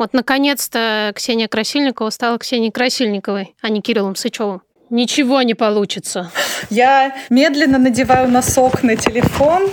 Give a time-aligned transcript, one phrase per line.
[0.00, 4.62] Вот, наконец-то Ксения Красильникова стала Ксенией Красильниковой, а не Кириллом Сычевым.
[4.88, 6.32] Ничего не получится.
[6.70, 9.68] Я медленно надеваю носок на телефон.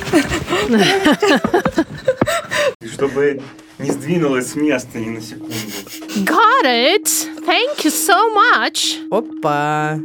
[2.83, 3.41] Чтобы
[3.79, 5.53] не сдвинулась с места ни на секунду.
[6.25, 7.07] Got it!
[7.45, 8.97] Thank you so much!
[9.09, 9.97] Опа!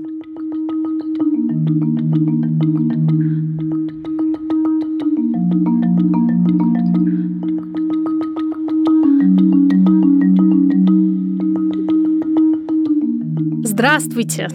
[13.72, 14.50] Здравствуйте!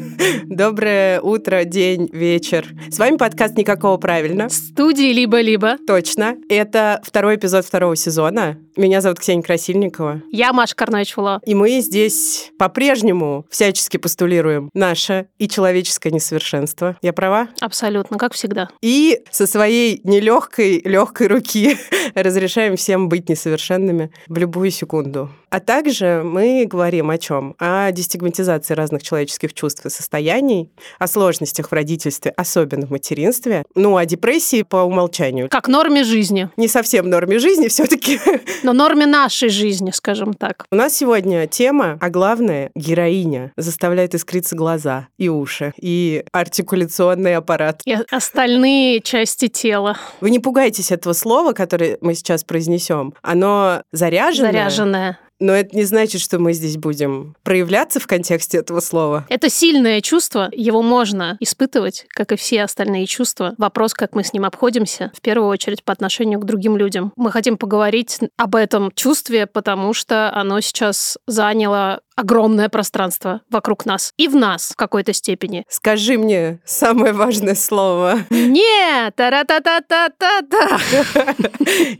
[0.46, 2.68] Доброе утро, день, вечер.
[2.92, 4.48] С вами подкаст «Никакого правильно».
[4.48, 5.78] Студии «Либо-либо».
[5.88, 6.36] Точно.
[6.50, 8.60] Это второй эпизод второго сезона.
[8.76, 10.22] Меня зовут Ксения Красильникова.
[10.32, 11.42] Я Маша Карнович-Фула.
[11.48, 16.96] И мы здесь по-прежнему всячески постулируем наше и человеческое несовершенство.
[17.02, 17.48] Я права?
[17.60, 18.70] Абсолютно, как всегда.
[18.84, 21.76] И со своей нелегкой, легкой руки
[22.14, 25.32] разрешаем всем быть несовершенными в любую секунду.
[25.50, 27.56] А также мы говорим о чем?
[27.58, 33.96] О дестигматизации разных человеческих чувств и состояний, о сложностях в родительстве, особенно в материнстве, ну,
[33.96, 35.48] о депрессии по умолчанию.
[35.50, 36.50] Как норме жизни.
[36.58, 38.20] Не совсем норме жизни все-таки.
[38.64, 40.66] Но норме нашей жизни, скажем так.
[40.70, 47.82] У нас сегодня тема, а главное, героиня заставляет искриться глаза и уши, и артикуляционный аппарат.
[47.86, 49.98] И остальные части тела.
[50.20, 53.14] Вы не пугайтесь этого слова, которое мы сейчас произнесем.
[53.22, 54.52] Оно заряженное.
[54.52, 55.20] Заряженное.
[55.40, 59.26] Но это не значит, что мы здесь будем проявляться в контексте этого слова.
[59.30, 63.54] Это сильное чувство, его можно испытывать, как и все остальные чувства.
[63.58, 67.14] Вопрос, как мы с ним обходимся, в первую очередь по отношению к другим людям.
[67.16, 74.12] Мы хотим поговорить об этом чувстве, потому что оно сейчас заняло огромное пространство вокруг нас
[74.18, 75.64] и в нас в какой-то степени.
[75.70, 78.20] Скажи мне самое важное слово.
[78.32, 79.16] Нет!
[79.16, 80.80] Та-ра-та-та-та-та-та!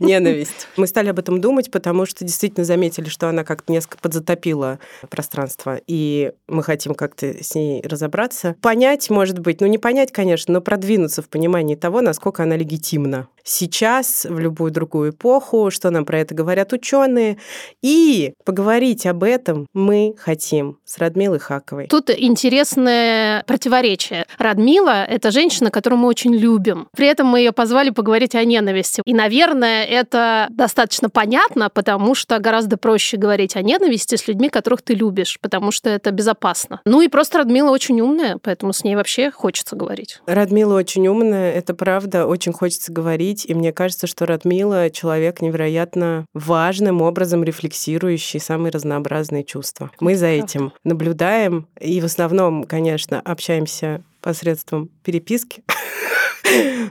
[0.00, 0.68] Ненависть.
[0.76, 5.80] Мы стали об этом думать, потому что действительно заметили, что она как-то несколько подзатопила пространство,
[5.86, 8.56] и мы хотим как-то с ней разобраться.
[8.60, 13.28] Понять, может быть, ну не понять, конечно, но продвинуться в понимании того, насколько она легитимна
[13.48, 17.38] сейчас, в любую другую эпоху, что нам про это говорят ученые.
[17.82, 21.86] И поговорить об этом мы хотим с Радмилой Хаковой.
[21.86, 24.26] Тут интересное противоречие.
[24.38, 26.88] Радмила— это женщина, которую мы очень любим.
[26.96, 29.02] При этом мы ее позвали поговорить о ненависти.
[29.04, 34.82] И, наверное, это достаточно понятно, потому что гораздо проще говорить о ненависти с людьми, которых
[34.82, 36.80] ты любишь, потому что это безопасно.
[36.84, 40.20] Ну и просто Радмила очень умная, поэтому с ней вообще хочется говорить.
[40.26, 43.37] Радмила очень умная, это правда, очень хочется говорить.
[43.46, 49.90] И мне кажется, что Радмила— человек невероятно важным образом рефлексирующий самые разнообразные чувства.
[50.00, 55.62] Мы за этим наблюдаем и в основном, конечно, общаемся посредством переписки.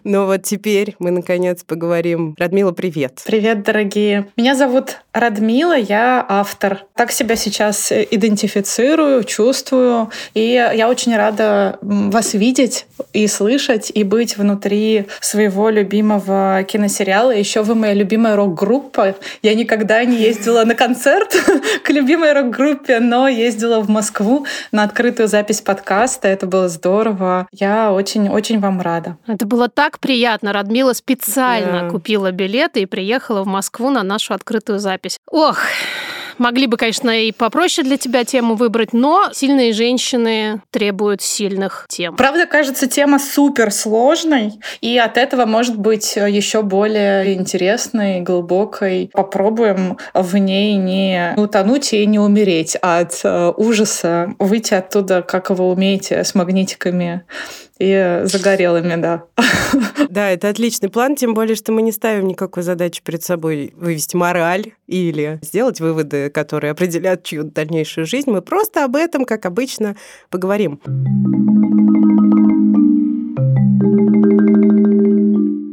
[0.03, 2.35] Но вот теперь мы наконец поговорим.
[2.37, 3.21] Радмила, привет.
[3.25, 4.27] Привет, дорогие.
[4.37, 6.85] Меня зовут Радмила, я автор.
[6.95, 10.11] Так себя сейчас идентифицирую, чувствую.
[10.33, 17.31] И я очень рада вас видеть и слышать, и быть внутри своего любимого киносериала.
[17.31, 19.15] Еще вы моя любимая рок-группа.
[19.41, 21.35] Я никогда не ездила на концерт
[21.83, 26.27] к любимой рок-группе, но ездила в Москву на открытую запись подкаста.
[26.27, 27.47] Это было здорово.
[27.51, 29.17] Я очень-очень вам рада.
[29.25, 30.53] Это было так приятно.
[30.53, 31.89] Радмила специально да.
[31.89, 35.17] купила билеты и приехала в Москву на нашу открытую запись.
[35.29, 35.59] Ох,
[36.37, 42.15] Могли бы, конечно, и попроще для тебя тему выбрать, но сильные женщины требуют сильных тем.
[42.15, 49.09] Правда, кажется, тема супер сложной, и от этого может быть еще более интересной, глубокой.
[49.13, 55.69] Попробуем в ней не утонуть и не умереть от э, ужаса, выйти оттуда, как вы
[55.71, 57.25] умеете, с магнитиками
[57.79, 59.23] и загорелыми, да.
[60.09, 64.15] Да, это отличный план, тем более, что мы не ставим никакой задачи перед собой вывести
[64.15, 68.31] мораль или сделать выводы, которые определят чью-то дальнейшую жизнь.
[68.31, 69.95] Мы просто об этом, как обычно,
[70.29, 70.79] поговорим.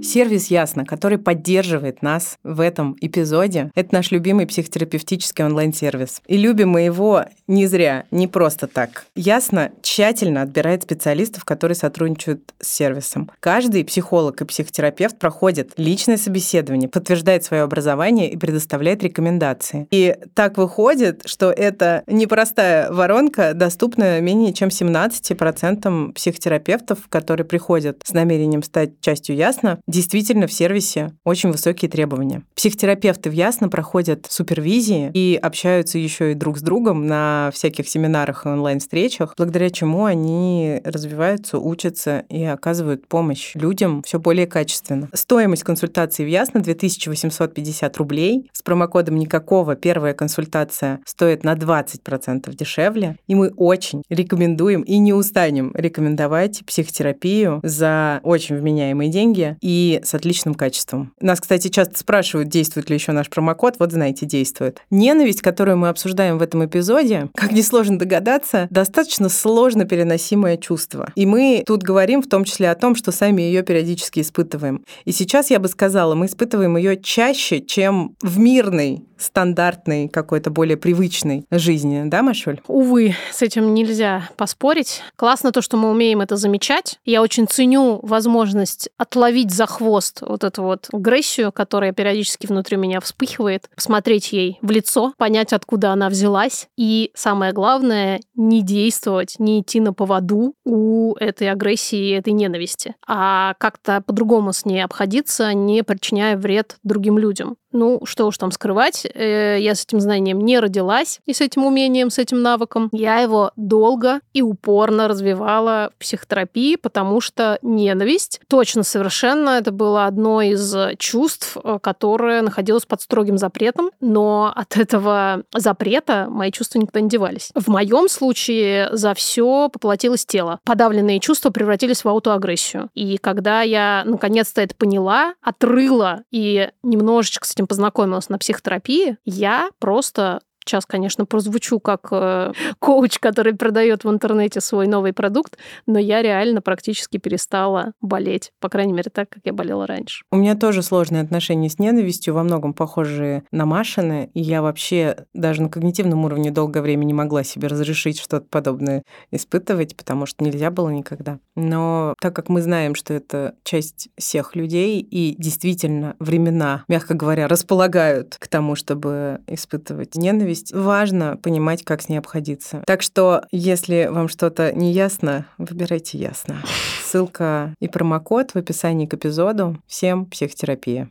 [0.04, 6.20] Сервис Ясно, который поддерживает нас в этом эпизоде, это наш любимый психотерапевтический онлайн-сервис.
[6.26, 9.06] И любим мы его не зря, не просто так.
[9.16, 13.30] Ясно тщательно отбирает специалистов, которые сотрудничают с сервисом.
[13.40, 19.86] Каждый психолог и психотерапевт проходит личное собеседование, подтверждает свое образование и предоставляет рекомендации.
[19.90, 28.12] И так выходит, что это непростая воронка, доступная менее чем 17% психотерапевтов, которые приходят с
[28.12, 32.42] намерением стать частью Ясно, действительно в сервисе очень высокие требования.
[32.56, 38.44] Психотерапевты в Ясно проходят супервизии и общаются еще и друг с другом на всяких семинарах
[38.44, 45.08] и онлайн-встречах, благодаря чему они развиваются, учатся и оказывают помощь людям все более качественно.
[45.12, 48.50] Стоимость консультации в Ясно 2850 рублей.
[48.52, 53.16] С промокодом никакого первая консультация стоит на 20% дешевле.
[53.28, 60.14] И мы очень рекомендуем и не устанем рекомендовать психотерапию за очень вменяемые деньги и с
[60.14, 61.12] отличным качеством.
[61.20, 63.76] Нас, кстати, часто спрашивают, действует ли еще наш промокод.
[63.78, 64.80] Вот, знаете, действует.
[64.90, 71.12] Ненависть, которую мы обсуждаем в этом эпизоде, как несложно догадаться, достаточно сложно переносимое чувство.
[71.14, 74.84] И мы тут говорим в том числе о том, что сами ее периодически испытываем.
[75.04, 80.76] И сейчас я бы сказала, мы испытываем ее чаще, чем в мирной стандартной, какой-то более
[80.76, 82.60] привычной жизни, да, Машуль?
[82.66, 85.02] Увы, с этим нельзя поспорить.
[85.16, 86.98] Классно то, что мы умеем это замечать.
[87.04, 93.00] Я очень ценю возможность отловить за хвост вот эту вот агрессию, которая периодически внутри меня
[93.00, 99.60] вспыхивает, посмотреть ей в лицо, понять, откуда она взялась, и самое главное, не действовать, не
[99.60, 105.52] идти на поводу у этой агрессии и этой ненависти, а как-то по-другому с ней обходиться,
[105.52, 107.56] не причиняя вред другим людям.
[107.74, 111.66] Ну, что уж там скрывать, э, я с этим знанием не родилась, и с этим
[111.66, 112.88] умением, с этим навыком.
[112.92, 120.06] Я его долго и упорно развивала в психотерапии, потому что ненависть, точно совершенно, это было
[120.06, 126.78] одно из чувств, э, которое находилось под строгим запретом, но от этого запрета мои чувства
[126.78, 127.50] никуда не девались.
[127.56, 130.60] В моем случае за все поплатилось тело.
[130.64, 132.90] Подавленные чувства превратились в аутоагрессию.
[132.94, 139.70] И когда я наконец-то это поняла, отрыла и немножечко с этим познакомилась на психотерапии, я
[139.78, 145.98] просто сейчас, конечно, прозвучу как э, коуч, который продает в интернете свой новый продукт, но
[145.98, 150.24] я реально практически перестала болеть, по крайней мере, так, как я болела раньше.
[150.30, 155.26] У меня тоже сложные отношения с ненавистью, во многом похожие на Машины, и я вообще
[155.34, 160.44] даже на когнитивном уровне долгое время не могла себе разрешить что-то подобное испытывать, потому что
[160.44, 161.38] нельзя было никогда.
[161.56, 167.48] Но так как мы знаем, что это часть всех людей, и действительно времена, мягко говоря,
[167.48, 172.82] располагают к тому, чтобы испытывать ненависть, есть важно понимать, как с ней обходиться.
[172.86, 176.56] Так что, если вам что-то не ясно, выбирайте ясно.
[177.04, 179.76] Ссылка и промокод в описании к эпизоду.
[179.86, 181.10] Всем психотерапия.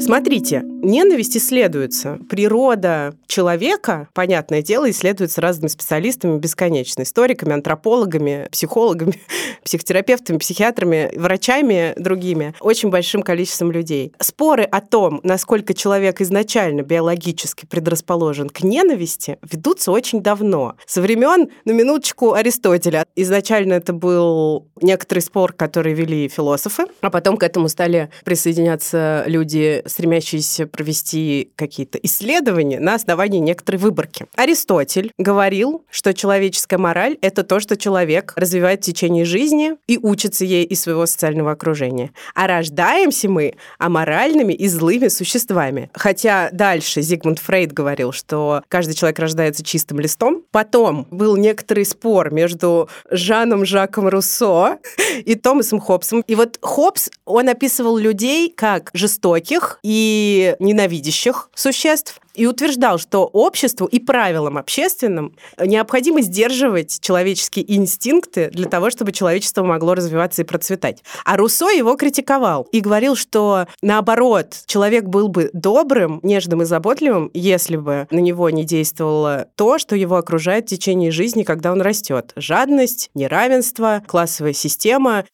[0.00, 2.18] Смотрите, ненависть исследуется.
[2.28, 7.02] Природа человека, понятное дело, исследуется разными специалистами бесконечно.
[7.02, 9.14] Историками, антропологами, психологами,
[9.64, 12.54] психотерапевтами, психиатрами, врачами другими.
[12.60, 14.12] Очень большим количеством людей.
[14.20, 20.74] Споры о том, насколько человек изначально биологически предрасположен к ненависти, ведутся очень давно.
[20.86, 23.06] Со времен, на минуточку, Аристотеля.
[23.14, 29.82] Изначально это был некоторый спор, который вели философы, а потом к этому стали присоединяться люди
[29.86, 34.26] стремящиеся провести какие-то исследования на основании некоторой выборки.
[34.34, 40.44] Аристотель говорил, что человеческая мораль— это то, что человек развивает в течение жизни и учится
[40.44, 42.10] ей из своего социального окружения.
[42.34, 45.90] А рождаемся мы аморальными и злыми существами.
[45.94, 50.44] Хотя дальше Зигмунд Фрейд говорил, что каждый человек рождается чистым листом.
[50.50, 54.78] Потом был некоторый спор между Жаном Жаком Руссо
[55.24, 56.24] и Томасом Хоббсом.
[56.26, 63.86] И вот Хоббс, он описывал людей как жестоких, и ненавидящих существ, и утверждал, что обществу
[63.86, 71.02] и правилам общественным необходимо сдерживать человеческие инстинкты для того, чтобы человечество могло развиваться и процветать.
[71.24, 77.30] А Руссо его критиковал и говорил, что наоборот, человек был бы добрым, нежным и заботливым,
[77.34, 81.80] если бы на него не действовало то, что его окружает в течение жизни, когда он
[81.80, 82.32] растет.
[82.36, 85.24] Жадность, неравенство, классовая система.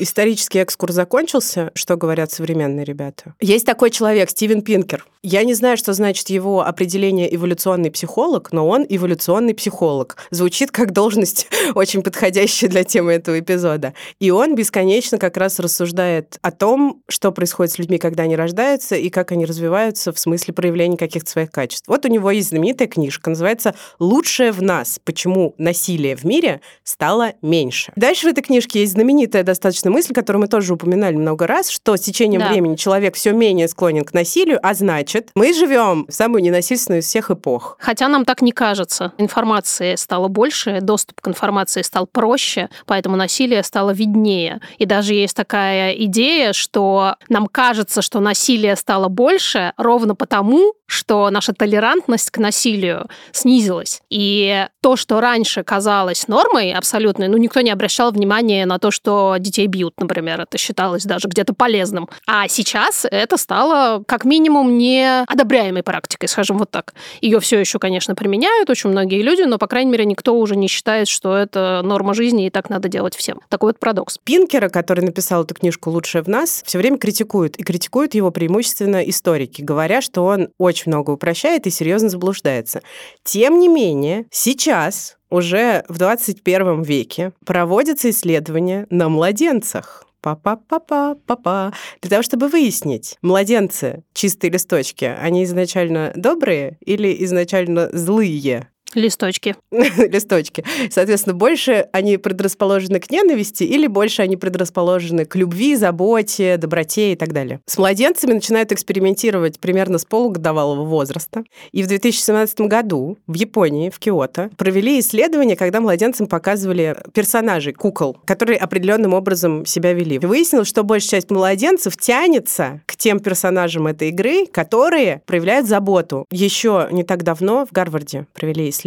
[0.00, 3.34] Исторический экскурс закончился, что говорят современные ребята.
[3.40, 5.04] Есть такой человек, Стивен Пинкер.
[5.24, 10.16] Я не знаю, что значит его определение эволюционный психолог, но он эволюционный психолог.
[10.30, 13.94] Звучит как должность очень подходящая для темы этого эпизода.
[14.20, 18.94] И он бесконечно как раз рассуждает о том, что происходит с людьми, когда они рождаются,
[18.94, 21.88] и как они развиваются в смысле проявления каких-то своих качеств.
[21.88, 25.00] Вот у него есть знаменитая книжка, называется «Лучшее в нас.
[25.02, 27.92] Почему насилие в мире стало меньше».
[27.96, 31.70] Дальше в этой книжке есть знаменитая достаточно интересная мысль, которую мы тоже упоминали много раз,
[31.70, 32.48] что с течением да.
[32.48, 37.06] времени человек все менее склонен к насилию, а значит, мы живем в самую ненасильственную из
[37.06, 37.76] всех эпох.
[37.80, 39.12] Хотя нам так не кажется.
[39.18, 44.60] Информации стало больше, доступ к информации стал проще, поэтому насилие стало виднее.
[44.78, 51.28] И даже есть такая идея, что нам кажется, что насилие стало больше ровно потому, что
[51.30, 54.00] наша толерантность к насилию снизилась.
[54.08, 59.36] И то, что раньше казалось нормой абсолютной, ну, никто не обращал внимания на то, что
[59.38, 60.40] детей бьют, например.
[60.40, 62.08] Это считалось даже где-то полезным.
[62.26, 66.94] А сейчас это стало как минимум неодобряемой практикой, скажем вот так.
[67.20, 70.68] Ее все еще, конечно, применяют очень многие люди, но, по крайней мере, никто уже не
[70.68, 73.40] считает, что это норма жизни и так надо делать всем.
[73.50, 74.18] Такой вот парадокс.
[74.24, 77.56] Пинкера, который написал эту книжку «Лучшее в нас», все время критикуют.
[77.56, 82.82] И критикуют его преимущественно историки, говоря, что он очень много упрощает и серьезно заблуждается.
[83.24, 90.04] Тем не менее, сейчас уже в 21 веке проводятся исследования на младенцах.
[90.20, 91.72] Папа-папа-папа.
[92.02, 98.68] Для того, чтобы выяснить, младенцы чистые листочки, они изначально добрые или изначально злые?
[98.94, 99.54] Листочки.
[99.70, 100.64] Листочки.
[100.90, 107.16] Соответственно, больше они предрасположены к ненависти или больше они предрасположены к любви, заботе, доброте и
[107.16, 107.60] так далее.
[107.66, 111.44] С младенцами начинают экспериментировать примерно с полугодовалого возраста.
[111.72, 118.16] И в 2017 году в Японии, в Киото, провели исследование, когда младенцам показывали персонажей, кукол,
[118.24, 120.18] которые определенным образом себя вели.
[120.18, 126.26] Выяснилось, что большая часть младенцев тянется к тем персонажам этой игры, которые проявляют заботу.
[126.30, 128.77] Еще не так давно в Гарварде провели исследование.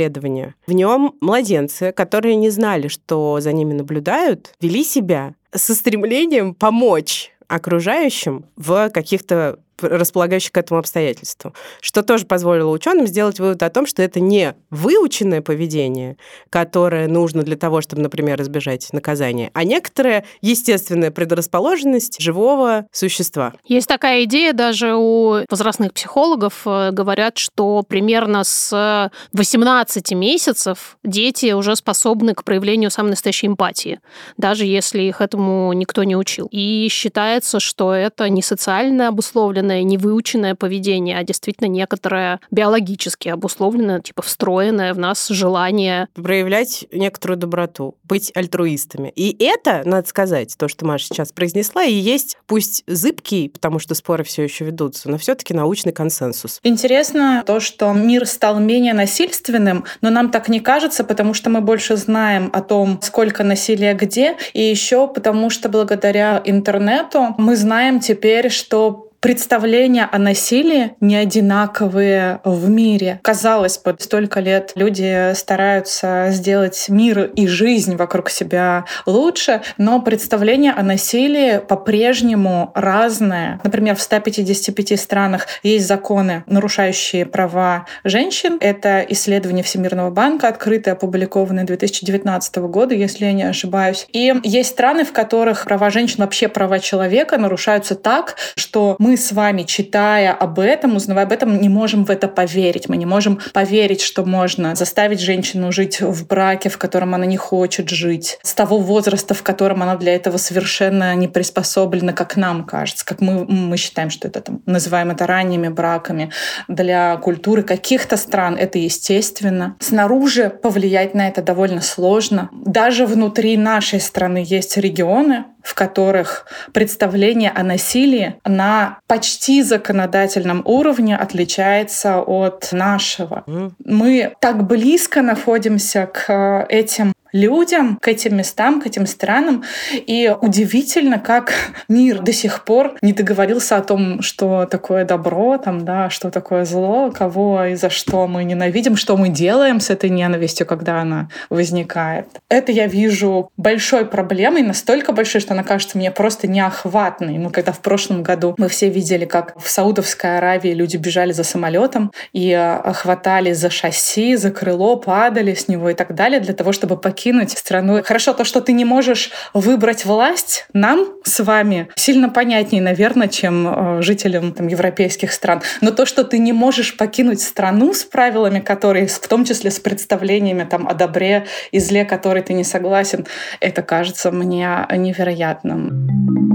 [0.68, 7.32] В нем младенцы, которые не знали, что за ними наблюдают, вели себя со стремлением помочь
[7.48, 11.54] окружающим в каких-то располагающих к этому обстоятельству.
[11.82, 16.18] Что тоже позволило ученым сделать вывод о том, что это не выученное поведение,
[16.50, 23.54] которое нужно для того, чтобы, например, избежать наказания, а некоторая естественная предрасположенность живого существа.
[23.66, 31.52] Есть такая идея даже у возрастных психологов, э, говорят, что примерно с 18 месяцев дети
[31.54, 34.00] уже способны к проявлению самой настоящей эмпатии,
[34.38, 36.48] даже если их этому никто не учил.
[36.52, 44.02] И считается, что это не социально обусловлено врожденное, невыученное поведение, а действительно некоторое биологически обусловленное,
[44.02, 46.08] типа встроенное в нас желание.
[46.16, 49.12] Проявлять некоторую доброту, быть альтруистами.
[49.16, 53.96] И это, надо сказать, то, что Маша сейчас произнесла, и есть, пусть зыбкий, потому что
[53.96, 56.60] споры все еще ведутся, но все-таки научный консенсус.
[56.64, 61.62] Интересно то, что мир стал менее насильственным, но нам так не кажется, потому что мы
[61.62, 68.00] больше знаем о том, сколько насилия где, и еще потому что благодаря интернету мы знаем
[68.00, 73.20] теперь, что представления о насилии не одинаковые в мире.
[73.22, 80.72] Казалось бы, столько лет люди стараются сделать мир и жизнь вокруг себя лучше, но представления
[80.72, 83.60] о насилии по-прежнему разные.
[83.64, 88.58] Например, в 155 странах есть законы, нарушающие права женщин.
[88.60, 94.08] Это исследование Всемирного банка, открытое, опубликованное 2019 года, если я не ошибаюсь.
[94.12, 99.18] И есть страны, в которых права женщин, вообще права человека нарушаются так, что мы мы
[99.18, 102.88] с вами, читая об этом, узнавая об этом, не можем в это поверить.
[102.88, 107.36] Мы не можем поверить, что можно заставить женщину жить в браке, в котором она не
[107.36, 112.64] хочет жить, с того возраста, в котором она для этого совершенно не приспособлена, как нам
[112.64, 116.32] кажется, как мы, мы считаем, что это там, называем это ранними браками.
[116.70, 119.76] Для культуры каких-то стран это естественно.
[119.82, 122.50] Снаружи повлиять на это довольно сложно.
[122.54, 131.16] Даже внутри нашей страны есть регионы, в которых представление о насилии на почти законодательном уровне
[131.16, 133.44] отличается от нашего.
[133.84, 139.64] Мы так близко находимся к этим людям, к этим местам, к этим странам.
[139.94, 141.54] И удивительно, как
[141.88, 146.66] мир до сих пор не договорился о том, что такое добро, там, да, что такое
[146.66, 151.30] зло, кого и за что мы ненавидим, что мы делаем с этой ненавистью, когда она
[151.50, 152.28] возникает.
[152.50, 157.38] Это я вижу большой проблемой, настолько большой, что она кажется мне просто неохватной.
[157.38, 161.44] Ну, когда в прошлом году мы все видели, как в Саудовской Аравии люди бежали за
[161.44, 166.54] самолетом и э, хватали за шасси, за крыло, падали с него и так далее, для
[166.54, 168.02] того, чтобы покинуть покинуть страну.
[168.04, 173.68] Хорошо, то, что ты не можешь выбрать власть, нам с вами сильно понятнее, наверное, чем
[173.68, 175.62] э, жителям там, европейских стран.
[175.82, 179.80] Но то, что ты не можешь покинуть страну с правилами, которые, в том числе с
[179.80, 183.28] представлениями там, о добре и зле, которые ты не согласен,
[183.60, 186.52] это кажется мне невероятным.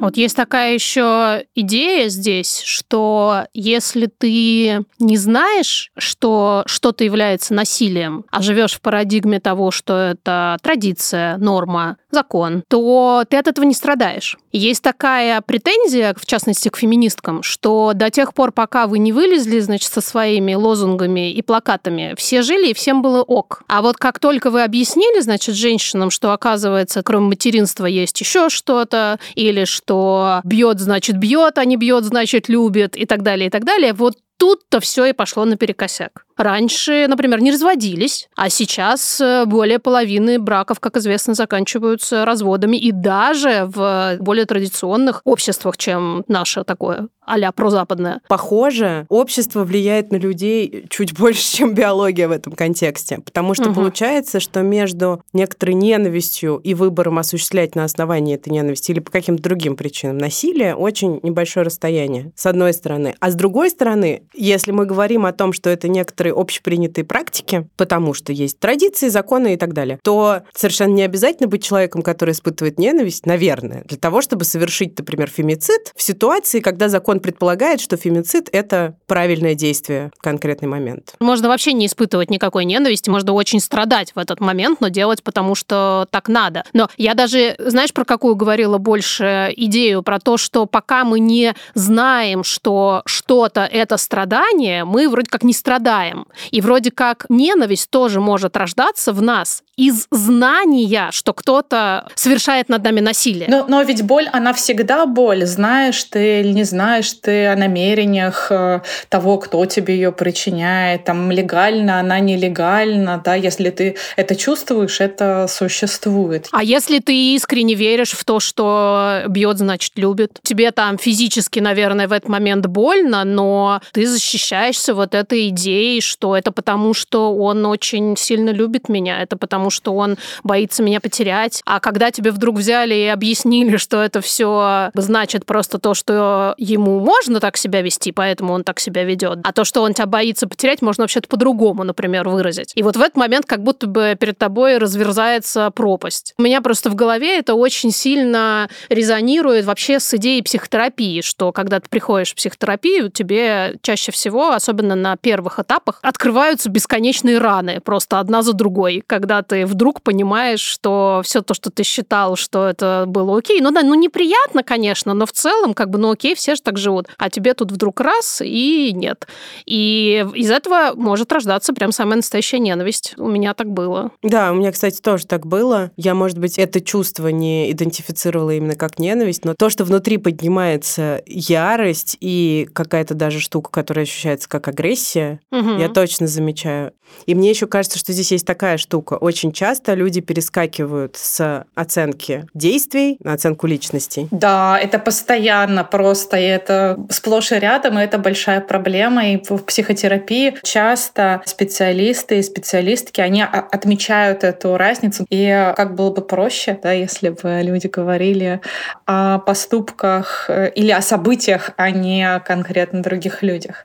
[0.00, 8.24] Вот есть такая еще идея здесь, что если ты не знаешь, что что-то является насилием,
[8.30, 13.74] а живешь в парадигме того, что это традиция, норма, закон, то ты от этого не
[13.74, 14.36] страдаешь.
[14.52, 19.60] Есть такая претензия, в частности, к феминисткам, что до тех пор, пока вы не вылезли,
[19.60, 23.62] значит, со своими лозунгами и плакатами, все жили и всем было ок.
[23.68, 29.20] А вот как только вы объяснили, значит, женщинам, что, оказывается, кроме материнства есть еще что-то,
[29.34, 33.64] или что бьет, значит бьет, а не бьет, значит любит и так далее, и так
[33.64, 33.92] далее.
[33.92, 36.26] Вот тут-то все и пошло наперекосяк.
[36.40, 42.92] Раньше, например, не разводились, а сейчас э, более половины браков, как известно, заканчиваются разводами и
[42.92, 48.20] даже в более традиционных обществах, чем наше такое а-ля прозападное.
[48.28, 53.76] Похоже, общество влияет на людей чуть больше, чем биология в этом контексте, потому что угу.
[53.76, 59.42] получается, что между некоторой ненавистью и выбором осуществлять на основании этой ненависти или по каким-то
[59.42, 63.14] другим причинам насилие очень небольшое расстояние, с одной стороны.
[63.20, 68.14] А с другой стороны, если мы говорим о том, что это некоторые общепринятые практики, потому
[68.14, 72.78] что есть традиции, законы и так далее, то совершенно не обязательно быть человеком, который испытывает
[72.78, 78.48] ненависть, наверное, для того, чтобы совершить, например, фемицид в ситуации, когда закон предполагает, что фемицид–
[78.52, 81.14] это правильное действие в конкретный момент.
[81.20, 85.54] Можно вообще не испытывать никакой ненависти, можно очень страдать в этот момент, но делать потому,
[85.54, 86.64] что так надо.
[86.72, 90.02] Но я даже, знаешь, про какую говорила больше идею?
[90.02, 95.52] Про то, что пока мы не знаем, что что-то– это страдание, мы вроде как не
[95.52, 96.09] страдаем.
[96.50, 102.84] И вроде как ненависть тоже может рождаться в нас из знания, что кто-то совершает над
[102.84, 103.48] нами насилие.
[103.48, 105.46] Но, но ведь боль, она всегда боль.
[105.46, 111.30] Знаешь ты или не знаешь ты о намерениях э, того, кто тебе ее причиняет, там
[111.30, 116.48] легально, она нелегально, да, если ты это чувствуешь, это существует.
[116.52, 122.06] А если ты искренне веришь в то, что бьет, значит, любит, тебе там физически, наверное,
[122.06, 127.64] в этот момент больно, но ты защищаешься вот этой идеей, что это потому, что он
[127.66, 131.62] очень сильно любит меня, это потому, что он боится меня потерять.
[131.64, 137.00] А когда тебе вдруг взяли и объяснили, что это все значит просто то, что ему
[137.00, 140.48] можно так себя вести, поэтому он так себя ведет, а то, что он тебя боится
[140.48, 142.72] потерять, можно вообще-то по-другому, например, выразить.
[142.74, 146.34] И вот в этот момент как будто бы перед тобой разверзается пропасть.
[146.38, 151.80] У меня просто в голове это очень сильно резонирует вообще с идеей психотерапии, что когда
[151.80, 158.20] ты приходишь в психотерапию, тебе чаще всего, особенно на первых этапах, открываются бесконечные раны, просто
[158.20, 163.04] одна за другой, когда ты вдруг понимаешь, что все то, что ты считал, что это
[163.06, 166.54] было окей, ну да, ну неприятно, конечно, но в целом как бы, ну окей, все
[166.54, 169.26] же так живут, а тебе тут вдруг раз и нет.
[169.66, 173.14] И из этого может рождаться прям самая настоящая ненависть.
[173.16, 174.10] У меня так было.
[174.22, 175.90] Да, у меня, кстати, тоже так было.
[175.96, 181.22] Я, может быть, это чувство не идентифицировала именно как ненависть, но то, что внутри поднимается
[181.26, 185.79] ярость и какая-то даже штука, которая ощущается как агрессия, угу.
[185.80, 186.92] Я точно замечаю.
[187.26, 189.14] И мне еще кажется, что здесь есть такая штука.
[189.14, 194.28] Очень часто люди перескакивают с оценки действий на оценку личностей.
[194.30, 199.28] Да, это постоянно просто, и это сплошь и рядом, и это большая проблема.
[199.30, 205.26] И в психотерапии часто специалисты и специалистки, они отмечают эту разницу.
[205.30, 208.60] И как было бы проще, да, если бы люди говорили
[209.06, 213.82] о поступках э, или о событиях, а не о конкретно других людях.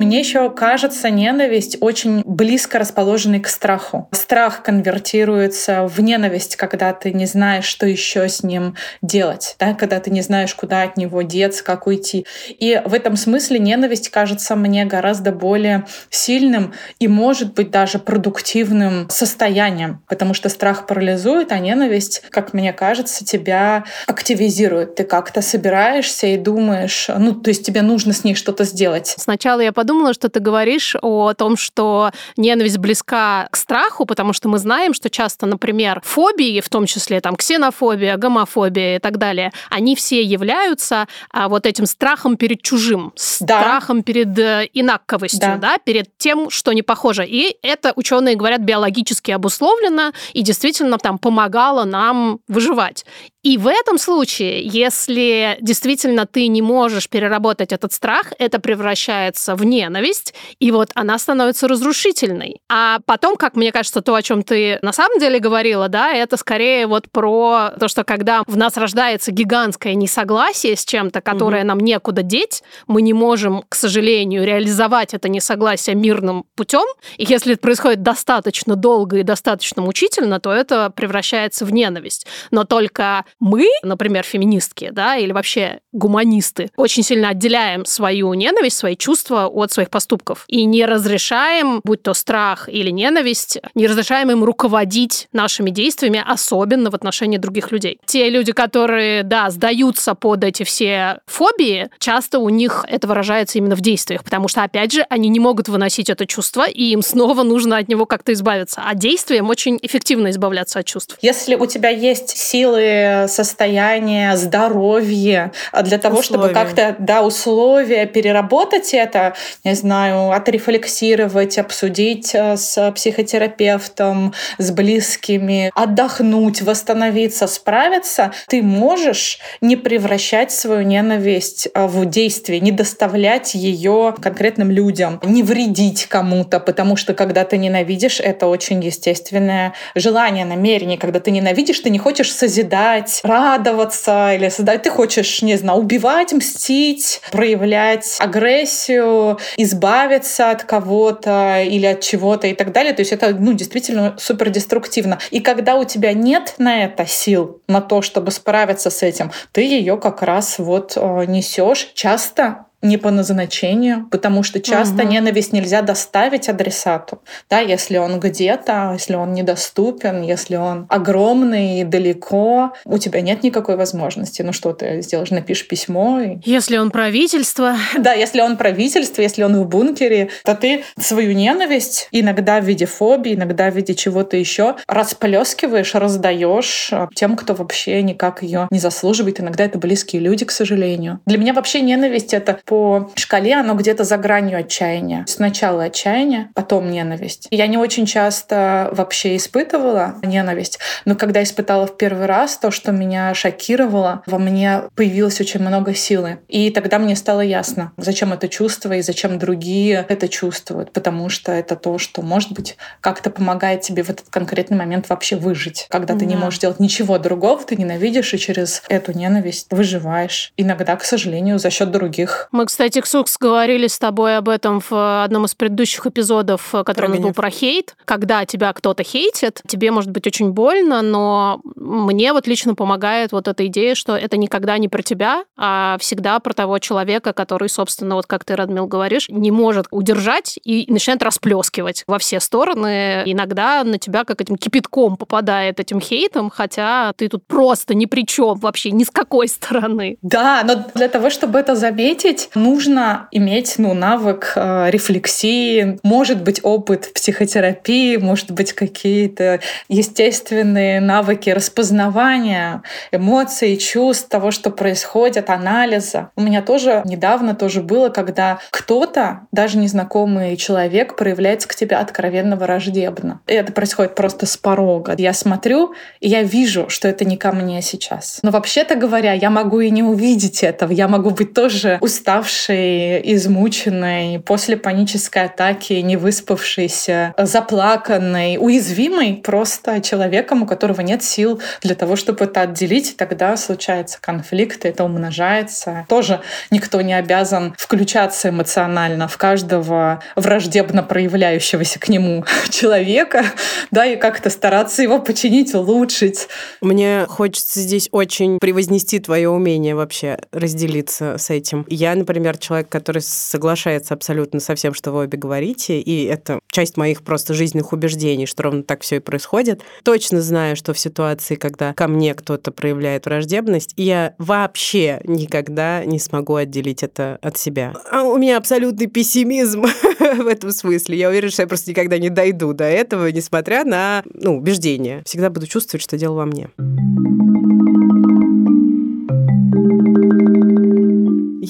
[0.00, 4.08] Мне еще кажется ненависть очень близко расположенной к страху.
[4.12, 9.74] Страх конвертируется в ненависть, когда ты не знаешь, что еще с ним делать, да?
[9.74, 12.24] когда ты не знаешь, куда от него деться, как уйти.
[12.48, 19.06] И в этом смысле ненависть кажется мне гораздо более сильным и, может быть, даже продуктивным
[19.10, 24.94] состоянием, потому что страх парализует, а ненависть, как мне кажется, тебя активизирует.
[24.94, 29.14] Ты как-то собираешься и думаешь, ну, то есть тебе нужно с ней что-то сделать.
[29.18, 34.32] Сначала я подумала, подумала, что ты говоришь о том, что ненависть близка к страху, потому
[34.32, 39.18] что мы знаем, что часто, например, фобии, в том числе там ксенофобия, гомофобия и так
[39.18, 43.60] далее, они все являются а, вот этим страхом перед чужим, да.
[43.60, 45.56] страхом перед э, инаковостью, да.
[45.56, 47.26] да, перед тем, что не похоже.
[47.26, 53.04] И это ученые говорят биологически обусловлено и действительно там помогало нам выживать.
[53.42, 59.64] И в этом случае, если действительно ты не можешь переработать этот страх, это превращается в
[59.80, 62.60] ненависть, и вот она становится разрушительной.
[62.68, 66.36] А потом, как мне кажется, то, о чем ты на самом деле говорила, да, это
[66.36, 71.66] скорее вот про то, что когда в нас рождается гигантское несогласие с чем-то, которое mm-hmm.
[71.66, 76.84] нам некуда деть, мы не можем, к сожалению, реализовать это несогласие мирным путем.
[77.16, 82.26] И если это происходит достаточно долго и достаточно мучительно, то это превращается в ненависть.
[82.50, 88.96] Но только мы, например, феминистки, да, или вообще гуманисты, очень сильно отделяем свою ненависть, свои
[88.96, 90.44] чувства от своей своих поступков.
[90.46, 96.90] И не разрешаем, будь то страх или ненависть, не разрешаем им руководить нашими действиями, особенно
[96.90, 97.98] в отношении других людей.
[98.04, 103.74] Те люди, которые, да, сдаются под эти все фобии, часто у них это выражается именно
[103.74, 107.42] в действиях, потому что, опять же, они не могут выносить это чувство, и им снова
[107.42, 108.82] нужно от него как-то избавиться.
[108.84, 111.16] А действием очень эффективно избавляться от чувств.
[111.22, 115.52] Если у тебя есть силы, состояние, здоровье
[115.82, 116.42] для того, условия.
[116.42, 125.70] чтобы как-то, да, условия переработать это, не знаю, отрефлексировать, обсудить э, с психотерапевтом, с близкими,
[125.74, 134.14] отдохнуть, восстановиться, справиться, ты можешь не превращать свою ненависть э, в действие, не доставлять ее
[134.20, 140.98] конкретным людям, не вредить кому-то, потому что когда ты ненавидишь, это очень естественное желание, намерение.
[140.98, 144.82] Когда ты ненавидишь, ты не хочешь созидать, радоваться или создать.
[144.82, 152.54] Ты хочешь, не знаю, убивать, мстить, проявлять агрессию, избавиться от кого-то или от чего-то и
[152.54, 152.92] так далее.
[152.92, 155.18] То есть это ну, действительно супер деструктивно.
[155.30, 159.62] И когда у тебя нет на это сил, на то, чтобы справиться с этим, ты
[159.62, 165.12] ее как раз вот э, несешь часто не по назначению, потому что часто угу.
[165.12, 167.20] ненависть нельзя доставить адресату.
[167.48, 173.42] Да, если он где-то, если он недоступен, если он огромный и далеко, у тебя нет
[173.42, 174.42] никакой возможности.
[174.42, 175.30] Ну что ты сделаешь?
[175.30, 176.20] Напишешь письмо.
[176.20, 176.38] И...
[176.44, 177.76] Если он правительство.
[178.00, 182.86] Да, если он правительство, если он в бункере, то ты свою ненависть иногда в виде
[182.86, 188.78] фобии, иногда в виде чего-то еще расплескиваешь, раздаешь а, тем, кто вообще никак ее не
[188.78, 189.40] заслуживает.
[189.40, 191.20] Иногда это близкие люди, к сожалению.
[191.26, 195.24] Для меня вообще ненависть— это по шкале оно где-то за гранью отчаяния.
[195.26, 197.48] Сначала отчаяние, потом ненависть.
[197.50, 202.92] Я не очень часто вообще испытывала ненависть, но когда испытала в первый раз то, что
[202.92, 206.38] меня шокировало, во мне появилось очень много силы.
[206.46, 211.50] И тогда мне стало ясно, зачем это чувство и зачем другие это чувствуют, потому что
[211.50, 215.88] это то, что, может быть, как-то помогает тебе в этот конкретный момент вообще выжить.
[215.90, 216.26] Когда ты да.
[216.26, 220.52] не можешь делать ничего другого, ты ненавидишь и через эту ненависть выживаешь.
[220.56, 222.48] Иногда, к сожалению, за счет других.
[222.60, 227.18] Мы, кстати, Ксукс, говорили с тобой об этом в одном из предыдущих эпизодов, который про
[227.18, 227.96] был про хейт.
[228.04, 233.48] Когда тебя кто-то хейтит, тебе может быть очень больно, но мне вот лично помогает вот
[233.48, 238.14] эта идея, что это никогда не про тебя, а всегда про того человека, который, собственно,
[238.16, 243.22] вот как ты, Радмил, говоришь, не может удержать и начинает расплескивать во все стороны.
[243.24, 248.26] Иногда на тебя как этим кипятком попадает этим хейтом, хотя ты тут просто ни при
[248.26, 250.18] чем вообще, ни с какой стороны.
[250.20, 256.60] Да, но для того, чтобы это заметить, нужно иметь ну, навык э, рефлексии, может быть,
[256.62, 262.82] опыт психотерапии, может быть, какие-то естественные навыки распознавания
[263.12, 266.30] эмоций, чувств, того, что происходит, анализа.
[266.36, 272.56] У меня тоже недавно тоже было, когда кто-то, даже незнакомый человек, проявляется к тебе откровенно
[272.56, 273.40] враждебно.
[273.46, 275.14] И это происходит просто с порога.
[275.18, 278.40] Я смотрю, и я вижу, что это не ко мне сейчас.
[278.42, 280.92] Но вообще-то говоря, я могу и не увидеть этого.
[280.92, 290.00] Я могу быть тоже уставшей уставшей, измученной, после панической атаки, не выспавшейся, заплаканной, уязвимой просто
[290.00, 294.88] человеком, у которого нет сил для того, чтобы это отделить, и тогда случается конфликт, и
[294.88, 296.06] это умножается.
[296.08, 303.44] Тоже никто не обязан включаться эмоционально в каждого враждебно проявляющегося к нему человека,
[303.90, 306.48] да, и как-то стараться его починить, улучшить.
[306.80, 311.84] Мне хочется здесь очень превознести твое умение вообще разделиться с этим.
[311.88, 316.96] Я, например, человек, который соглашается абсолютно со всем, что вы обе говорите, и это часть
[316.96, 319.82] моих просто жизненных убеждений, что ровно так все и происходит.
[320.04, 326.18] Точно знаю, что в ситуации, когда ко мне кто-то проявляет враждебность, я вообще никогда не
[326.18, 327.94] смогу отделить это от себя.
[328.10, 329.82] А у меня абсолютный пессимизм
[330.18, 331.18] в этом смысле.
[331.18, 335.22] Я уверена, что я просто никогда не дойду до этого, несмотря на ну, убеждения.
[335.24, 336.70] Всегда буду чувствовать, что дело во мне.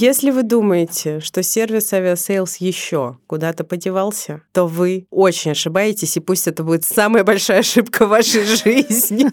[0.00, 6.48] Если вы думаете, что сервис Aviasales еще куда-то подевался, то вы очень ошибаетесь, и пусть
[6.48, 9.30] это будет самая большая ошибка в вашей жизни.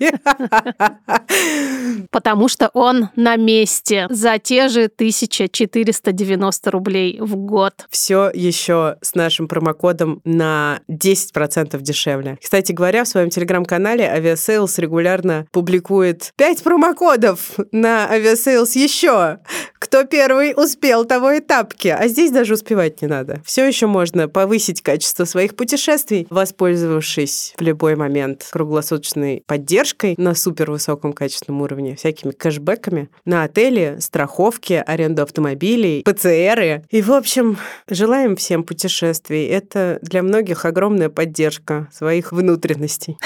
[2.11, 7.85] Потому что он на месте за те же 1490 рублей в год.
[7.89, 12.37] Все еще с нашим промокодом на 10% дешевле.
[12.43, 19.39] Кстати говоря, в своем телеграм-канале Aviasales регулярно публикует 5 промокодов на Aviasales еще.
[19.79, 21.87] Кто первый успел, того и тапки.
[21.87, 23.41] А здесь даже успевать не надо.
[23.45, 30.71] Все еще можно повысить качество своих путешествий, воспользовавшись в любой момент круглосуточной поддержкой на супер
[30.71, 36.83] высоком качественном уровне, всякими кэшбэками на отели, страховки, аренду автомобилей, ПЦРы.
[36.89, 37.57] И, в общем,
[37.89, 39.45] желаем всем путешествий.
[39.45, 43.17] Это для многих огромная поддержка своих внутренностей.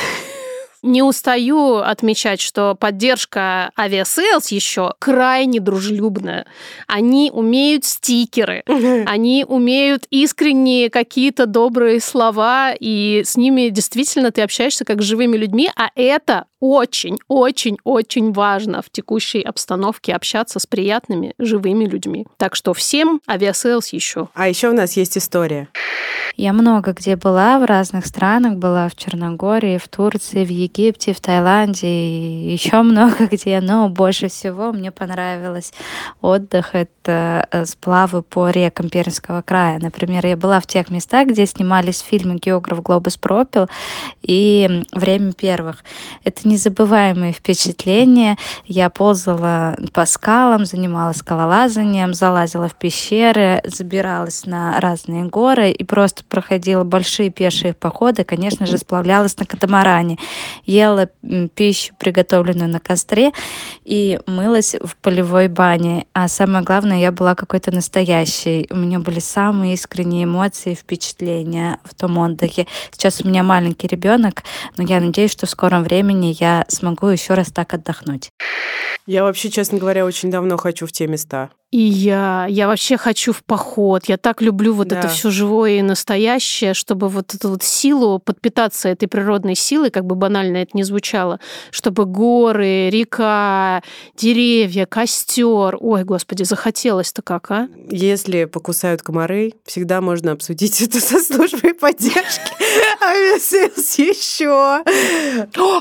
[0.84, 6.48] Не устаю отмечать, что поддержка Aviasales еще крайне дружелюбная.
[6.88, 8.64] Они умеют стикеры,
[9.06, 15.38] они умеют искренние какие-то добрые слова, и с ними действительно ты общаешься как с живыми
[15.38, 22.28] людьми, а это очень-очень-очень важно в текущей обстановке общаться с приятными живыми людьми.
[22.38, 24.30] Так что всем Aviasales еще.
[24.36, 25.68] А еще у нас есть история.
[26.38, 31.20] Я много где была, в разных странах была, в Черногории, в Турции, в Египте, в
[31.20, 35.74] Таиланде и еще много где, но больше всего мне понравилось
[36.22, 39.80] отдых, это э, сплавы по рекам Пермского края.
[39.80, 43.68] Например, я была в тех местах, где снимались фильмы «Географ Глобус пропил»
[44.22, 45.84] и «Время первых».
[46.24, 48.38] Это незабываемые впечатления.
[48.66, 56.24] Я ползала по скалам, занималась скалолазанием, залазила в пещеры, забиралась на разные горы и просто
[56.24, 60.18] проходила большие пешие походы, конечно же, сплавлялась на катамаране,
[60.66, 61.10] ела
[61.56, 63.32] пищу, приготовленную на костре,
[63.86, 66.06] и мылась в полевой бане.
[66.14, 68.68] А самое главное, я была какой-то настоящей.
[68.70, 72.68] У меня были самые искренние эмоции, впечатления в том отдыхе.
[72.92, 74.44] Сейчас у меня маленький ребенок,
[74.78, 78.32] но я надеюсь, что в скором времени я смогу еще раз так отдохнуть.
[79.12, 81.50] Я вообще, честно говоря, очень давно хочу в те места.
[81.72, 84.06] И я, я вообще хочу в поход.
[84.08, 85.00] Я так люблю вот да.
[85.00, 90.06] это все живое и настоящее, чтобы вот эту вот силу подпитаться этой природной силой, как
[90.06, 91.40] бы банально это не звучало,
[91.72, 93.84] чтобы горы, река,
[94.18, 95.78] деревья, костер.
[95.80, 97.70] Ой, господи, захотелось-то как, а?
[97.90, 102.52] Если покусают комары, всегда можно обсудить это со службой поддержки.
[103.02, 104.84] Aviasales еще.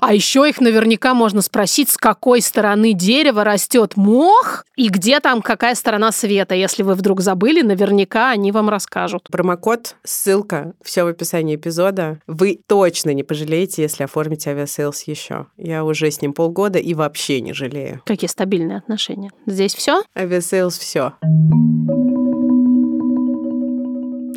[0.01, 5.42] А еще их наверняка можно спросить, с какой стороны дерева растет мох и где там
[5.42, 6.54] какая сторона света.
[6.54, 9.28] Если вы вдруг забыли, наверняка они вам расскажут.
[9.30, 12.18] Промокод, ссылка, все в описании эпизода.
[12.26, 15.48] Вы точно не пожалеете, если оформите Aviasales еще.
[15.59, 18.00] Я уже с ним полгода и вообще не жалею.
[18.06, 19.30] Какие стабильные отношения.
[19.44, 20.02] Здесь все?
[20.16, 21.12] Aviasales все.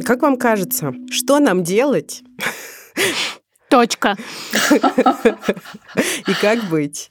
[0.05, 2.21] Как вам кажется, что нам делать?
[3.69, 4.15] Точка.
[6.27, 7.09] И как быть?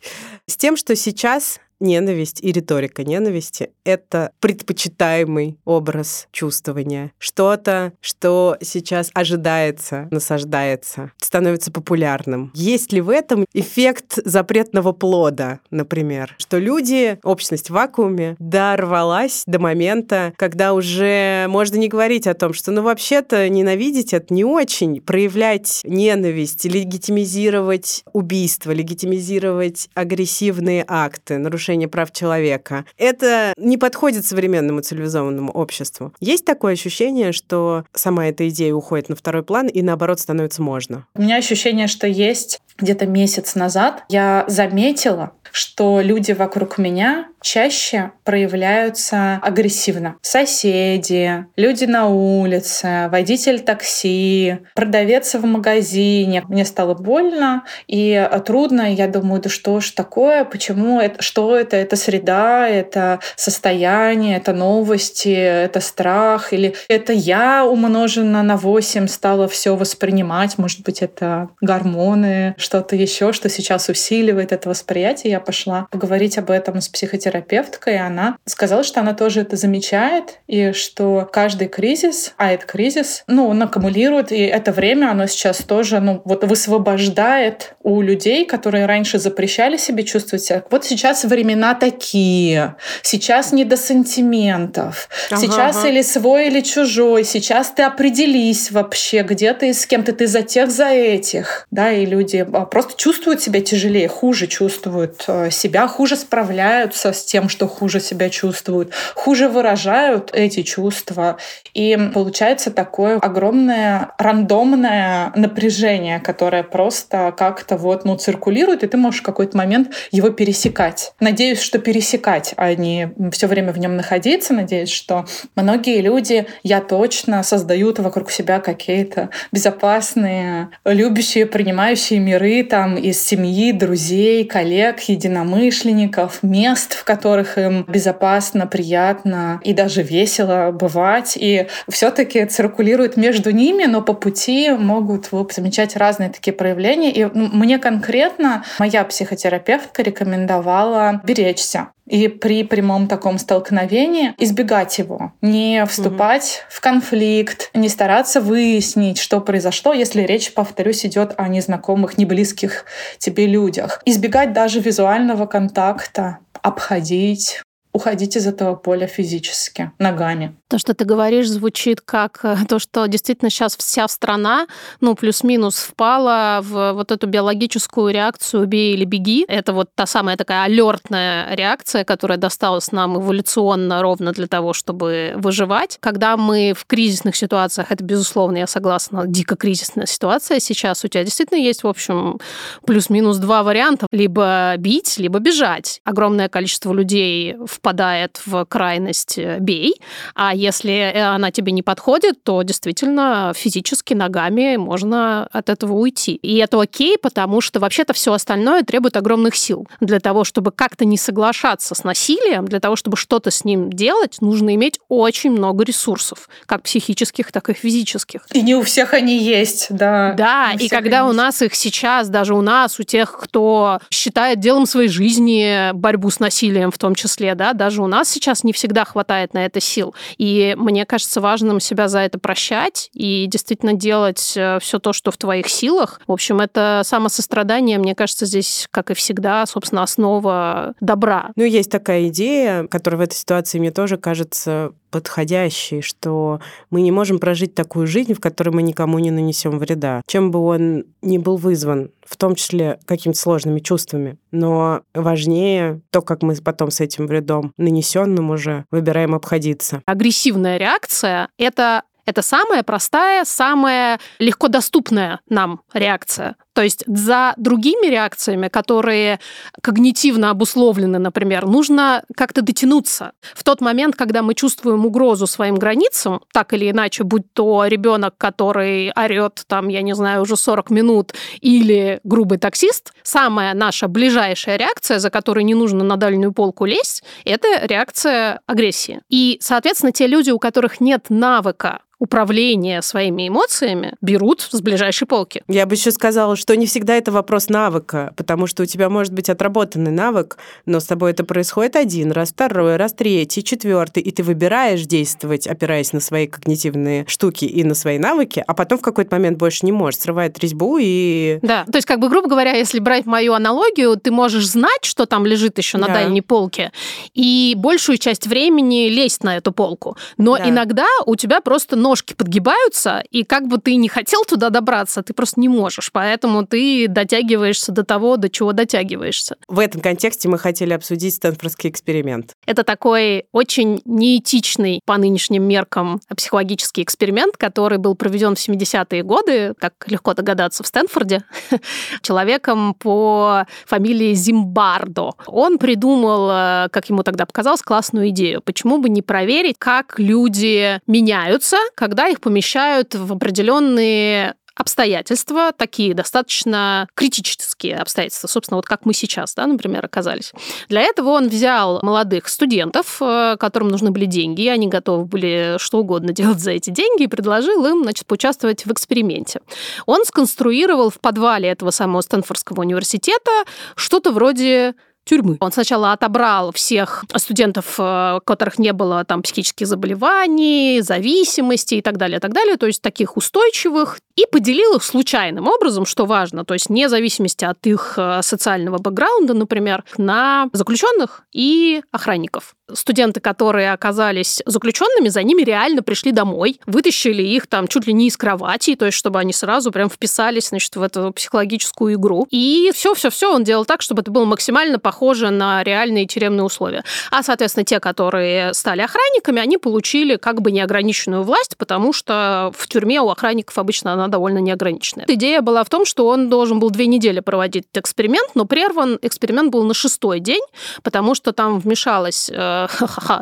[0.48, 7.12] С тем, что сейчас ненависть и риторика ненависти— это предпочитаемый образ чувствования.
[7.18, 12.50] Что-то, что сейчас ожидается, насаждается, становится популярным.
[12.54, 16.34] Есть ли в этом эффект запретного плода, например?
[16.38, 22.54] Что люди, общность в вакууме, дорвалась до момента, когда уже можно не говорить о том,
[22.54, 31.71] что ну вообще-то ненавидеть это не очень, проявлять ненависть, легитимизировать убийство, легитимизировать агрессивные акты, нарушение
[31.72, 32.84] нарушение прав человека.
[32.98, 36.12] Это не подходит современному цивилизованному обществу.
[36.20, 41.06] Есть такое ощущение, что сама эта идея уходит на второй план и наоборот становится можно?
[41.14, 48.12] У меня ощущение, что есть где-то месяц назад я заметила, что люди вокруг меня чаще
[48.24, 50.16] проявляются агрессивно.
[50.22, 56.44] Соседи, люди на улице, водитель такси, продавец в магазине.
[56.48, 58.92] Мне стало больно и трудно.
[58.92, 64.52] Я думаю, да что ж такое, почему это, что это, это среда, это состояние, это
[64.52, 71.48] новости, это страх, или это я умножена на 8 стала все воспринимать, может быть, это
[71.60, 75.32] гормоны, что-то еще, что сейчас усиливает это восприятие.
[75.32, 80.40] Я пошла поговорить об этом с психотерапевткой, и она сказала, что она тоже это замечает,
[80.46, 85.58] и что каждый кризис, а это кризис, ну, он аккумулирует, и это время, оно сейчас
[85.58, 90.62] тоже, ну, вот высвобождает у людей, которые раньше запрещали себе чувствовать себя.
[90.70, 95.88] Вот сейчас времена такие, сейчас не до сантиментов, ага, сейчас ага.
[95.88, 100.26] или свой, или чужой, сейчас ты определись вообще, где ты и с кем ты, ты
[100.26, 105.86] за тех, за этих, да, и люди а, просто чувствуют себя тяжелее, хуже чувствуют себя,
[105.86, 111.36] хуже справляются с тем, что хуже себя чувствуют, хуже выражают эти чувства.
[111.74, 119.20] И получается такое огромное рандомное напряжение, которое просто как-то вот, ну, циркулирует, и ты можешь
[119.20, 121.12] в какой-то момент его пересекать.
[121.20, 124.52] Надеюсь, что пересекать, а не все время в нем находиться.
[124.52, 132.96] Надеюсь, что многие люди, я точно, создают вокруг себя какие-то безопасные, любящие, принимающие миры там
[132.96, 141.36] из семьи, друзей, коллег, единомышленников, мест, в которых им безопасно, приятно и даже весело бывать.
[141.36, 147.12] И все-таки циркулирует между ними, но по пути могут замечать разные такие проявления.
[147.12, 155.86] И мне конкретно моя психотерапевтка рекомендовала беречься и при прямом таком столкновении избегать его, не
[155.86, 156.74] вступать угу.
[156.76, 162.84] в конфликт, не стараться выяснить, что произошло, если речь, повторюсь, идет о незнакомых, неблизких
[163.16, 164.02] тебе людях.
[164.04, 167.62] Избегать даже визуального контакта, обходить,
[167.94, 170.54] уходить из этого поля физически, ногами.
[170.72, 174.66] То, что ты говоришь, звучит как э, то, что действительно сейчас вся страна,
[175.02, 179.44] ну, плюс-минус впала в вот эту биологическую реакцию «бей или беги».
[179.48, 185.34] Это вот та самая такая алертная реакция, которая досталась нам эволюционно ровно для того, чтобы
[185.36, 185.98] выживать.
[186.00, 191.22] Когда мы в кризисных ситуациях, это, безусловно, я согласна, дико кризисная ситуация сейчас, у тебя
[191.22, 192.38] действительно есть, в общем,
[192.86, 194.06] плюс-минус два варианта.
[194.10, 196.00] Либо бить, либо бежать.
[196.04, 200.00] Огромное количество людей впадает в крайность «бей»,
[200.34, 206.34] а если э, она тебе не подходит, то действительно физически ногами можно от этого уйти.
[206.36, 209.88] И это окей, потому что вообще-то все остальное требует огромных сил.
[210.00, 214.36] Для того, чтобы как-то не соглашаться с насилием, для того, чтобы что-то с ним делать,
[214.40, 218.46] нужно иметь очень много ресурсов, как психических, так и физических.
[218.52, 220.34] И не у всех они есть, да.
[220.34, 224.86] Да, и когда у нас их сейчас, даже у нас, у тех, кто считает делом
[224.86, 229.04] своей жизни борьбу с насилием в том числе, да, даже у нас сейчас не всегда
[229.04, 230.14] хватает на это сил.
[230.38, 235.14] И и мне кажется важным себя за это прощать и действительно делать э, все то,
[235.14, 236.20] что в твоих силах.
[236.26, 241.52] В общем, это самосострадание, мне кажется, здесь, как и всегда, собственно, основа добра.
[241.56, 246.60] Ну, есть такая идея, которая в этой ситуации мне тоже кажется подходящий, что
[246.90, 250.58] мы не можем прожить такую жизнь, в которой мы никому не нанесем вреда, чем бы
[250.58, 254.38] он ни был вызван, в том числе какими-то сложными чувствами.
[254.50, 260.02] Но важнее то, как мы потом с этим вредом нанесенным уже выбираем обходиться.
[260.42, 266.56] Агрессивная реакция— это это самая простая, самая легко доступная нам реакция.
[266.74, 269.40] То есть за другими реакциями, которые
[269.82, 273.32] когнитивно обусловлены, например, нужно как-то дотянуться.
[273.54, 278.34] В тот момент, когда мы чувствуем угрозу своим границам, так или иначе, будь то ребенок,
[278.38, 284.76] который орет там, я не знаю, уже 40 минут, или грубый таксист, самая наша ближайшая
[284.76, 289.20] реакция, за которой не нужно на дальнюю полку лезть, это реакция агрессии.
[289.28, 295.64] И, соответственно, те люди, у которых нет навыка управления своими эмоциями берут с ближайшей полки.
[295.66, 299.32] Я бы еще сказала, что не всегда это вопрос навыка, потому что у тебя может
[299.32, 300.56] быть отработанный навык,
[300.86, 305.66] но с тобой это происходит один раз, второй раз, третий, четвертый, и ты выбираешь действовать,
[305.66, 309.84] опираясь на свои когнитивные штуки и на свои навыки, а потом в какой-то момент больше
[309.84, 311.58] не можешь, срывает резьбу и...
[311.62, 315.26] Да, то есть, как бы, грубо говоря, если брать мою аналогию, ты можешь знать, что
[315.26, 316.14] там лежит еще на да.
[316.14, 316.92] дальней полке,
[317.34, 320.16] и большую часть времени лезть на эту полку.
[320.38, 320.68] Но да.
[320.68, 325.32] иногда у тебя просто ножки подгибаются, и как бы ты не хотел туда добраться, ты
[325.32, 326.10] просто не можешь.
[326.12, 329.56] Поэтому ты дотягиваешься до того, до чего дотягиваешься.
[329.66, 332.52] В этом контексте мы хотели обсудить Стэнфордский эксперимент.
[332.66, 339.72] Это такой очень неэтичный по нынешним меркам психологический эксперимент, который был проведен в 70-е годы,
[339.78, 341.44] как легко догадаться, в Стэнфорде,
[342.20, 345.30] человеком по фамилии Зимбардо.
[345.46, 348.60] Он придумал, э, как ему тогда показалось, классную идею.
[348.60, 357.08] Почему бы не проверить, как люди меняются, когда их помещают в определенные обстоятельства, такие достаточно
[357.14, 360.52] критические обстоятельства, собственно, вот как мы сейчас, да, например, оказались.
[360.88, 365.76] Для этого он взял молодых студентов, э, которым нужны были деньги, и они готовы были
[365.78, 369.60] что угодно делать за эти деньги, и предложил им, значит, поучаствовать в эксперименте.
[370.06, 373.50] Он сконструировал в подвале этого самого Стэнфордского университета
[373.94, 375.56] что-то вроде тюрьмы.
[375.60, 382.02] Он сначала отобрал всех студентов, э, у которых не было там психических заболеваний, зависимости и
[382.02, 386.26] так далее, и так далее, то есть таких устойчивых, и поделил их случайным образом, что
[386.26, 392.74] важно, то есть вне зависимости от их э, социального бэкграунда, например, на заключенных и охранников
[392.94, 398.28] студенты, которые оказались заключенными, за ними реально пришли домой, вытащили их там чуть ли не
[398.28, 402.46] из кровати, то есть чтобы они сразу прям вписались, значит, в эту психологическую игру.
[402.50, 407.04] И все-все-все он делал так, чтобы это было максимально похоже на реальные тюремные условия.
[407.30, 412.88] А, соответственно, те, которые стали охранниками, они получили как бы неограниченную власть, потому что в
[412.88, 415.26] тюрьме у охранников обычно она довольно неограниченная.
[415.28, 419.70] Идея была в том, что он должен был две недели проводить эксперимент, но прерван эксперимент
[419.70, 420.62] был на шестой день,
[421.02, 422.81] потому что там вмешалась э,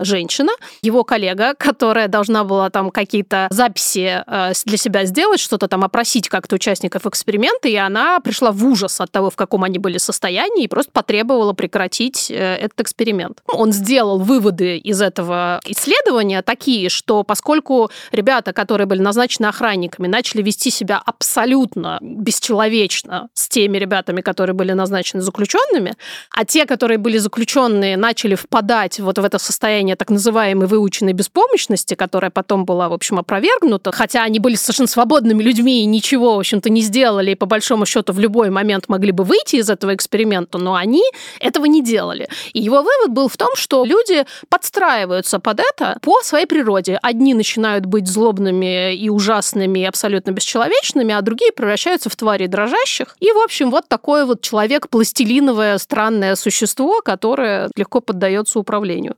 [0.01, 5.85] женщина, его коллега, которая должна была там какие-то записи э, для себя сделать, что-то там
[5.85, 9.99] опросить как-то участников эксперимента, и она пришла в ужас от того, в каком они были
[9.99, 13.43] состоянии, и просто потребовала прекратить э, этот эксперимент.
[13.47, 20.43] Он сделал выводы из этого исследования такие, что поскольку ребята, которые были назначены охранниками, начали
[20.43, 25.95] вести себя абсолютно бесчеловечно с теми ребятами, которые были назначены заключенными,
[26.31, 31.95] а те, которые были заключенные, начали впадать вот в это состояние так называемой выученной беспомощности,
[31.95, 36.39] которая потом была, в общем, опровергнута, хотя они были совершенно свободными людьми и ничего, в
[36.39, 39.95] общем-то, не сделали, и по большому счету в любой момент могли бы выйти из этого
[39.95, 41.03] эксперимента, но они
[41.41, 42.29] этого не делали.
[42.53, 46.99] И его вывод был в том, что люди подстраиваются под это по своей природе.
[47.03, 53.17] Одни начинают быть злобными и ужасными, и абсолютно бесчеловечными, а другие превращаются в твари дрожащих.
[53.21, 59.10] И, в общем, вот такое вот человек-пластилиновое странное существо, которое легко поддается управлению.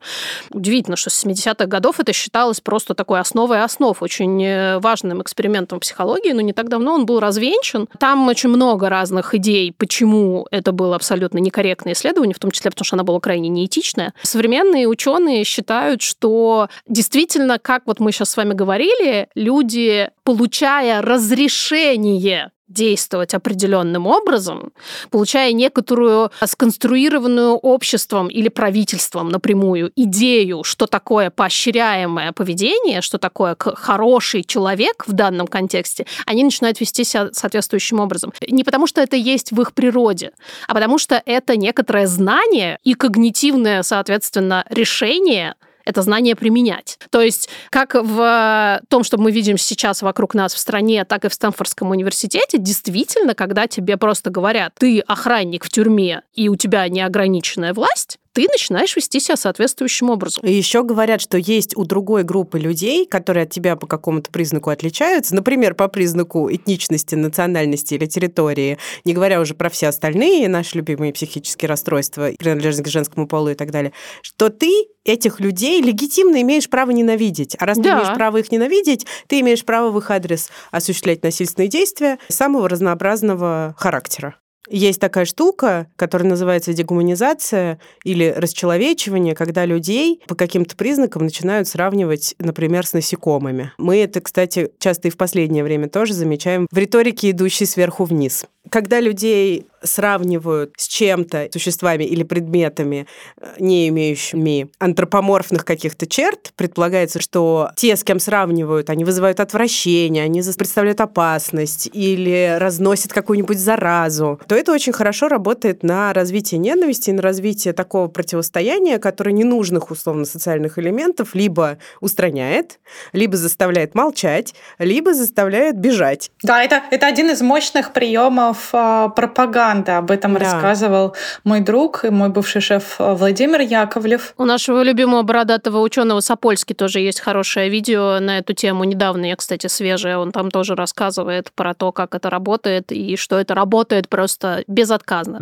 [0.50, 5.80] Удивительно, что с 70-х годов это считалось просто такой основой основ, очень э, важным экспериментом
[5.80, 7.88] психологии, но не так давно он был развенчан.
[7.98, 12.84] Там очень много разных идей, почему это было абсолютно некорректное исследование, в том числе потому,
[12.84, 14.14] что оно было крайне неэтичное.
[14.22, 22.50] Современные ученые считают, что действительно, как вот мы сейчас с вами говорили, люди, получая разрешение
[22.72, 24.72] действовать определенным образом,
[25.10, 34.42] получая некоторую сконструированную обществом или правительством напрямую идею, что такое поощряемое поведение, что такое хороший
[34.42, 38.32] человек в данном контексте, они начинают вести себя соответствующим образом.
[38.48, 40.32] Не потому, что это есть в их природе,
[40.68, 45.54] а потому что это некоторое знание и когнитивное, соответственно, решение–
[45.84, 46.98] это знание применять.
[47.10, 51.28] То есть как в том, что мы видим сейчас вокруг нас в стране, так и
[51.28, 56.88] в Стэнфордском университете, действительно, когда тебе просто говорят, ты охранник в тюрьме, и у тебя
[56.88, 60.44] неограниченная власть, ты начинаешь вести себя соответствующим образом.
[60.44, 64.70] И еще говорят, что есть у другой группы людей, которые от тебя по какому-то признаку
[64.70, 70.76] отличаются, например, по признаку этничности, национальности или территории, не говоря уже про все остальные наши
[70.76, 76.40] любимые психические расстройства, принадлежность к женскому полу и так далее, что ты этих людей легитимно
[76.42, 77.56] имеешь право ненавидеть.
[77.58, 77.82] А раз да.
[77.82, 82.68] ты имеешь право их ненавидеть, ты имеешь право в их адрес осуществлять насильственные действия самого
[82.68, 84.36] разнообразного характера.
[84.72, 92.34] Есть такая штука, которая называется дегуманизация или расчеловечивание, когда людей по каким-то признакам начинают сравнивать,
[92.38, 93.72] например, с насекомыми.
[93.76, 98.46] Мы это, кстати, часто и в последнее время тоже замечаем в риторике, идущей сверху вниз.
[98.70, 103.06] Когда людей сравнивают с чем-то, существами или предметами,
[103.40, 110.24] э, не имеющими антропоморфных каких-то черт, предполагается, что те, с кем сравнивают, они вызывают отвращение,
[110.24, 117.10] они представляют опасность или разносят какую-нибудь заразу, то это очень хорошо работает на развитие ненависти,
[117.10, 122.78] на развитие такого противостояния, которое ненужных условно социальных элементов либо устраняет,
[123.12, 126.30] либо заставляет молчать, либо заставляет бежать.
[126.42, 129.98] Да, это, это один из мощных приемов э, пропаганды пропаганда.
[129.98, 130.40] Об этом да.
[130.40, 131.14] рассказывал
[131.44, 134.34] мой друг и мой бывший шеф э, Владимир Яковлев.
[134.38, 138.84] У нашего любимого бородатого ученого Сапольски тоже есть хорошее видео на эту тему.
[138.84, 140.18] Недавно я, кстати, свежее.
[140.18, 145.40] Он там тоже рассказывает про то, как это работает и что это работает просто безотказно.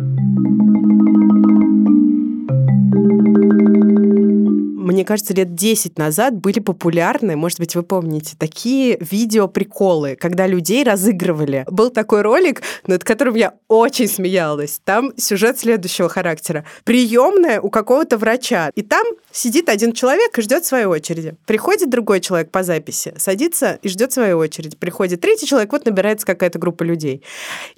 [4.91, 10.83] Мне кажется, лет 10 назад были популярны, может быть, вы помните, такие видео-приколы, когда людей
[10.83, 11.65] разыгрывали.
[11.67, 14.81] Был такой ролик, над которым я очень смеялась.
[14.83, 16.65] Там сюжет следующего характера.
[16.83, 18.71] Приемная у какого-то врача.
[18.75, 21.35] И там сидит один человек и ждет своей очереди.
[21.45, 24.75] Приходит другой человек по записи, садится и ждет своей очереди.
[24.77, 27.23] Приходит третий человек, вот набирается какая-то группа людей.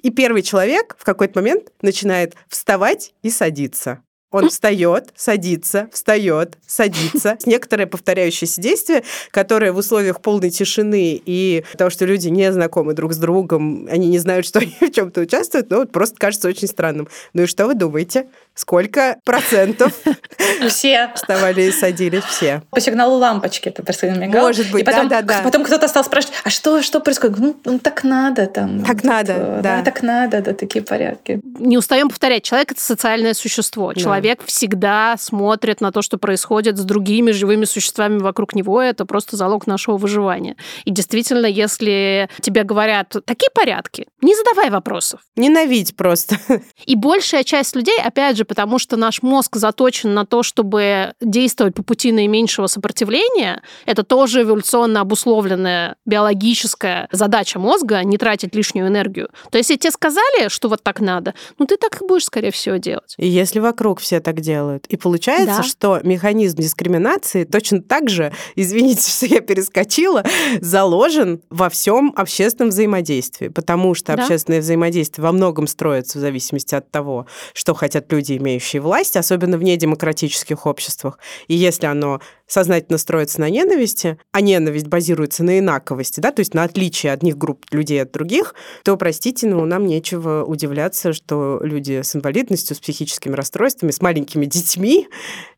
[0.00, 4.02] И первый человек в какой-то момент начинает вставать и садиться.
[4.34, 7.38] Он встает, садится, встает, садится.
[7.46, 13.12] Некоторые повторяющиеся действия, которые в условиях полной тишины и того, что люди не знакомы друг
[13.12, 17.06] с другом, они не знают, что они в чем-то участвуют, ну, просто кажется очень странным.
[17.32, 18.26] Ну и что вы думаете?
[18.56, 19.92] Сколько процентов
[20.68, 22.62] все вставали и садились все?
[22.70, 24.42] По сигналу лампочки это просто мигал.
[24.46, 25.44] Может быть, и потом, да, да, да.
[25.44, 27.38] Потом кто-то стал спрашивать, а что, что происходит?
[27.38, 28.84] Ну, ну так надо там.
[28.84, 29.60] Так надо, да.
[29.62, 29.82] да.
[29.84, 31.40] Так надо, да, такие порядки.
[31.60, 33.92] Не устаем повторять, человек это социальное существо.
[33.92, 34.00] Да.
[34.24, 38.80] Человек всегда смотрит на то, что происходит с другими живыми существами вокруг него.
[38.80, 40.56] Это просто залог нашего выживания.
[40.86, 45.20] И действительно, если тебе говорят такие порядки, не задавай вопросов.
[45.36, 46.38] Ненавидь просто.
[46.86, 51.74] И большая часть людей, опять же, потому, что наш мозг заточен на то, чтобы действовать
[51.74, 53.62] по пути наименьшего сопротивления.
[53.84, 59.28] Это тоже эволюционно обусловленная биологическая задача мозга не тратить лишнюю энергию.
[59.50, 62.52] То есть, если тебе сказали, что вот так надо, ну ты так и будешь, скорее
[62.52, 63.14] всего, делать.
[63.18, 64.86] И если вокруг все так делают.
[64.88, 65.62] И получается, Да.
[65.62, 70.22] что механизм дискриминации точно так же, извините, что я перескочила,
[70.60, 74.22] заложен во всем общественном взаимодействии, потому что Да.
[74.22, 79.56] общественное взаимодействие во многом строится в зависимости от того, что хотят люди, имеющие власть, особенно
[79.58, 81.18] в недемократических обществах.
[81.48, 86.52] И если оно сознательно строится на ненависти, а ненависть базируется на инаковости, да, то есть
[86.54, 92.02] на отличии одних групп людей от других, то, простите, но нам нечего удивляться, что люди
[92.02, 95.08] с инвалидностью, с психическими расстройствами, с маленькими детьми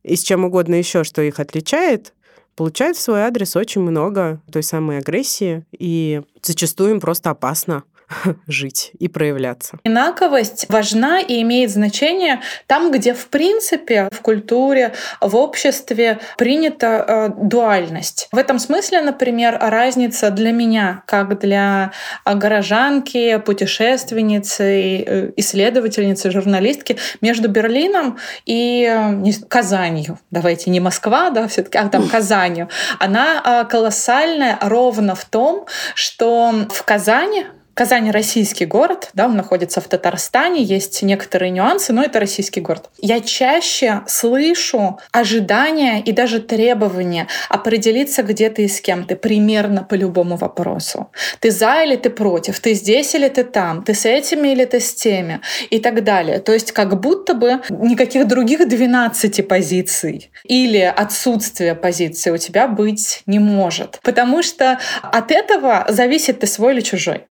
[0.02, 2.14] и с чем угодно еще, что их отличает,
[2.54, 7.84] получают в свой адрес очень много той самой агрессии, и зачастую им просто опасно
[8.46, 9.78] жить и проявляться.
[9.84, 17.28] Инаковость важна и имеет значение там, где в принципе в культуре, в обществе принята э,
[17.36, 18.28] дуальность.
[18.32, 21.92] В этом смысле, например, разница для меня, как для
[22.24, 30.18] э, горожанки, путешественницы, э, исследовательницы, журналистки, между Берлином и э, Казанью.
[30.30, 32.68] Давайте не Москва, да, все-таки, а там Казанью.
[32.98, 37.46] Она колоссальная ровно в том, что в Казани
[37.76, 42.88] Казань российский город, да, он находится в Татарстане, есть некоторые нюансы, но это российский город.
[42.96, 49.82] Я чаще слышу ожидания и даже требования определиться, где ты и с кем ты, примерно
[49.82, 51.10] по любому вопросу.
[51.40, 54.80] Ты за или ты против, ты здесь или ты там, ты с этими или ты
[54.80, 56.38] с теми и так далее.
[56.38, 63.22] То есть как будто бы никаких других 12 позиций или отсутствие позиции у тебя быть
[63.26, 63.98] не может.
[64.02, 67.26] Потому что от этого зависит ты свой или чужой.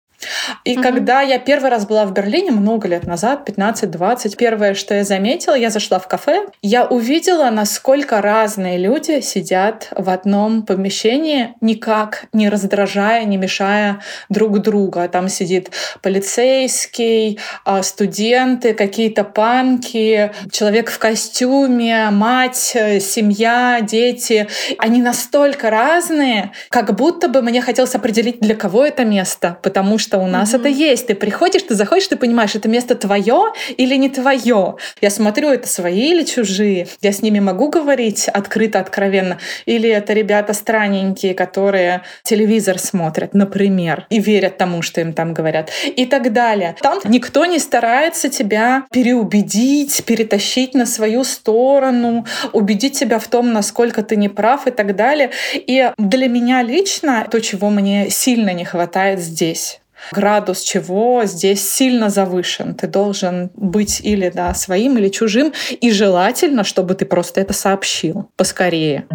[0.64, 0.82] И Мгм.
[0.82, 5.54] когда я первый раз была в Берлине много лет назад, 15-20, первое, что я заметила,
[5.54, 12.48] я зашла в кафе, я увидела, насколько разные люди сидят в одном помещении, никак не
[12.48, 15.08] раздражая, не мешая друг друга.
[15.08, 15.70] Там сидит
[16.02, 24.48] полицейский, а, студенты, какие-то панки, человек в костюме, мать, э, семья, дети.
[24.78, 30.09] Они настолько разные, как будто бы мне хотелось определить, для кого это место, потому что
[30.18, 30.60] у нас Мгм.
[30.60, 31.06] это есть.
[31.06, 34.76] Ты приходишь, ты заходишь, ты понимаешь, это место твое или не твое.
[35.00, 36.86] Я смотрю, это свои или чужие.
[37.00, 39.38] Я с ними могу говорить открыто, откровенно.
[39.66, 45.70] Или это ребята странненькие, которые телевизор смотрят, например, и верят тому, что им там говорят.
[45.84, 46.76] И так далее.
[46.80, 54.02] Там никто не старается тебя переубедить, перетащить на свою сторону, убедить тебя в том, насколько
[54.02, 55.30] ты не прав и так далее.
[55.54, 59.79] И для меня лично то, чего мне сильно не хватает здесь
[60.12, 62.74] градус чего здесь сильно завышен.
[62.74, 65.52] Ты должен быть или да, своим, или чужим.
[65.80, 69.06] И желательно, чтобы ты просто это сообщил поскорее.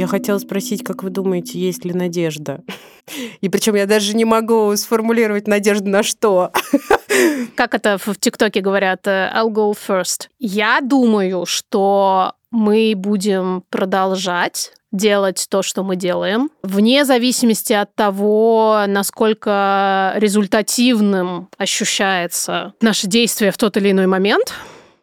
[0.00, 2.62] Я хотела спросить, как вы думаете, есть ли надежда?
[3.40, 6.52] И причем я даже не могу сформулировать надежду на что.
[7.54, 10.28] Как это в ТикТоке говорят, э, I'll go first.
[10.38, 18.84] Я думаю, что мы будем продолжать делать то, что мы делаем, вне зависимости от того,
[18.88, 24.52] насколько результативным ощущается наше действие в тот или иной момент.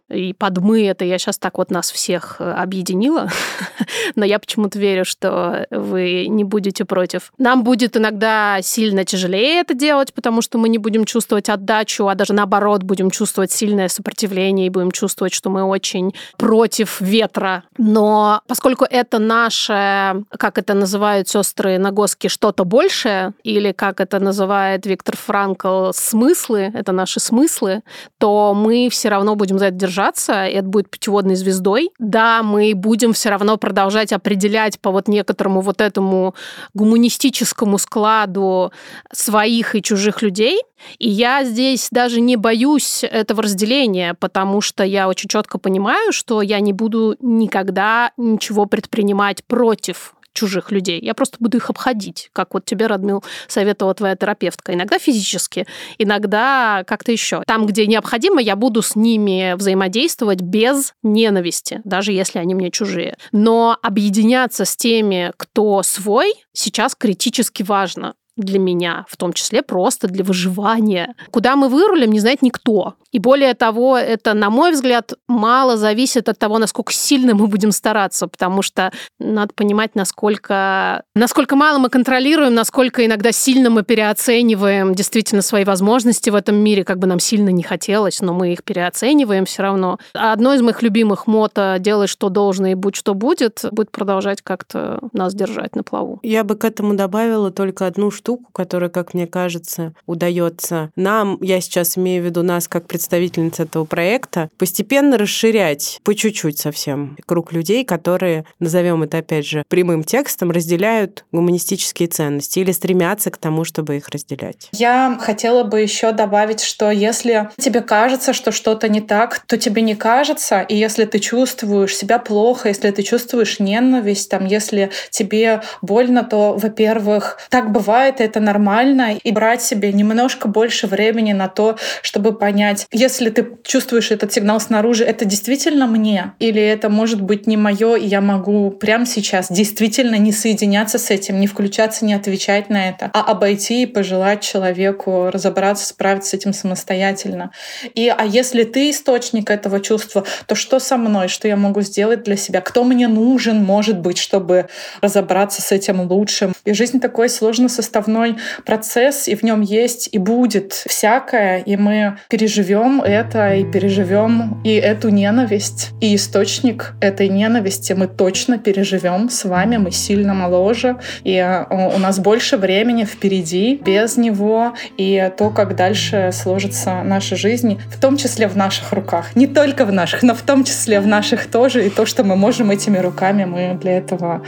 [0.10, 3.30] И под «мы» это я сейчас так вот нас всех э, объединила,
[4.16, 7.34] но я почему-то верю, что вы не будете против.
[7.38, 12.16] Нам будет иногда сильно тяжелее это делать, потому что мы не будем чувствовать отдачу, а
[12.16, 17.64] даже наоборот будем чувствовать сильное сопротивление и будем чувствовать, что мы очень против ветра.
[17.78, 24.86] Но поскольку это наше, как это называют сестры Нагоски, что-то большее, или как это называет
[24.86, 27.82] Виктор Франкл, смыслы, это наши смыслы,
[28.18, 31.90] то мы все равно будем за это держаться, и это будет путеводной звездой.
[32.00, 36.36] Да, мы будем все равно продолжать определять по вот некоторому вот этому
[36.74, 38.72] гуманистическому складу
[39.12, 40.62] своих и чужих людей.
[41.00, 46.42] И я здесь даже не боюсь этого разделения, потому что я очень четко понимаю, что
[46.42, 51.00] я не буду никогда ничего предпринимать против чужих людей.
[51.02, 54.74] Я просто буду их обходить, как вот тебе, Радмил, советовала твоя терапевтка.
[54.74, 55.66] Иногда физически,
[55.98, 57.42] иногда как-то еще.
[57.48, 63.18] Там, где необходимо, я буду с ними взаимодействовать без ненависти, даже если они мне чужие.
[63.32, 70.08] Но объединяться с теми, кто свой, сейчас критически важно для меня, в том числе просто
[70.08, 71.16] для выживания.
[71.32, 72.94] Куда мы вырулим, не знает никто.
[73.12, 77.72] И более того, это, на мой взгляд, мало зависит от того, насколько сильно мы будем
[77.72, 84.94] стараться, потому что надо понимать, насколько, насколько мало мы контролируем, насколько иногда сильно мы переоцениваем
[84.94, 88.64] действительно свои возможности в этом мире, как бы нам сильно не хотелось, но мы их
[88.64, 89.98] переоцениваем все равно.
[90.14, 95.00] Одно из моих любимых мото «делай, что должно, и будь, что будет» будет продолжать как-то
[95.14, 96.20] нас держать на плаву.
[96.24, 101.38] Я бы к этому добавила только одну штуку штуку, которая, как мне кажется, удается нам,
[101.40, 107.16] я сейчас имею в виду нас как представительниц этого проекта, постепенно расширять по чуть-чуть совсем
[107.26, 113.38] круг людей, которые, назовем это опять же прямым текстом, разделяют гуманистические ценности или стремятся к
[113.38, 114.68] тому, чтобы их разделять.
[114.74, 119.82] Я хотела бы еще добавить, что если тебе кажется, что что-то не так, то тебе
[119.82, 125.62] не кажется, и если ты чувствуешь себя плохо, если ты чувствуешь ненависть, там, если тебе
[125.82, 131.78] больно, то, во-первых, так бывает, это нормально, и брать себе немножко больше времени на то,
[132.02, 137.48] чтобы понять, если ты чувствуешь этот сигнал снаружи, это действительно мне, или это может быть
[137.48, 142.14] не мое, и я могу прямо сейчас действительно не соединяться с этим, не включаться, не
[142.14, 147.52] отвечать на это, а обойти и пожелать человеку разобраться, справиться с этим самостоятельно.
[147.94, 152.24] И а если ты источник этого чувства, то что со мной, что я могу сделать
[152.24, 154.68] для себя, кто мне нужен, может быть, чтобы
[155.02, 156.54] разобраться с этим лучше.
[156.66, 157.70] И жизнь такой сложно
[158.08, 164.62] составной процесс, и в нем есть и будет всякое, и мы переживем это, и переживем
[164.64, 170.98] и эту ненависть, и источник этой ненависти мы точно переживем с вами, мы сильно моложе,
[171.24, 177.36] и э, у нас больше времени впереди без него, и то, как дальше сложится наша
[177.36, 179.36] жизнь, в том числе в наших руках.
[179.36, 182.36] Не только в наших, но в том числе в наших тоже, и то, что мы
[182.36, 184.42] можем этими руками, мы для этого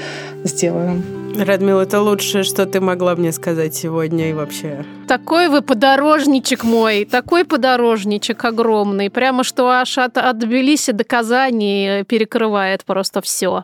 [0.43, 1.18] сделаем.
[1.37, 4.85] Радмил, это лучшее, что ты могла мне сказать сегодня и вообще.
[5.07, 12.03] Такой вы подорожничек мой, такой подорожничек огромный, прямо что аж от, от Тбилиси до Казани
[12.07, 13.63] перекрывает просто все.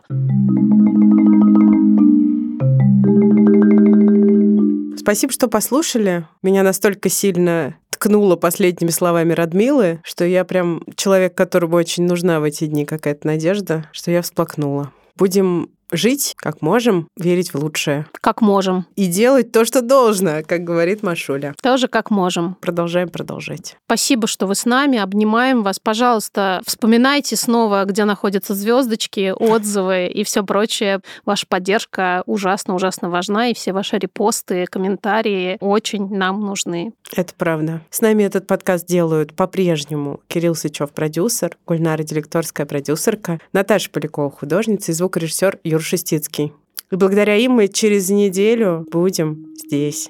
[4.98, 6.26] Спасибо, что послушали.
[6.42, 12.42] Меня настолько сильно ткнула последними словами Радмилы, что я прям человек, которому очень нужна в
[12.42, 14.92] эти дни какая-то надежда, что я всплакнула.
[15.16, 18.06] Будем жить как можем, верить в лучшее.
[18.20, 18.86] Как можем.
[18.96, 21.54] И делать то, что должно, как говорит Машуля.
[21.62, 22.56] Тоже как можем.
[22.60, 23.76] Продолжаем продолжать.
[23.86, 25.78] Спасибо, что вы с нами, обнимаем вас.
[25.78, 31.00] Пожалуйста, вспоминайте снова, где находятся звездочки, отзывы и все прочее.
[31.24, 36.92] Ваша поддержка ужасно-ужасно важна, и все ваши репосты, комментарии очень нам нужны.
[37.14, 37.82] Это правда.
[37.90, 44.92] С нами этот подкаст делают по-прежнему Кирилл Сычев, продюсер, Гульнара Делекторская, продюсерка, Наташа Полякова, художница
[44.92, 46.54] и звукорежиссер Юр Шестицкий.
[46.90, 50.08] И благодаря им мы через неделю будем здесь,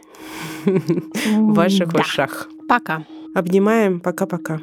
[0.65, 2.49] в ваших ушах.
[2.69, 3.05] Пока.
[3.35, 3.99] Обнимаем.
[3.99, 4.61] Пока-пока.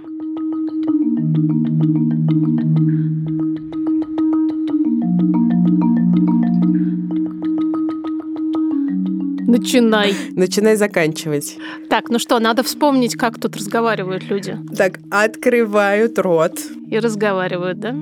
[9.46, 10.16] Начинай.
[10.32, 11.58] Начинай заканчивать.
[11.90, 14.58] Так, ну что, надо вспомнить, как тут разговаривают люди.
[14.78, 16.62] Так, открывают рот.
[16.90, 17.94] И разговаривают, да?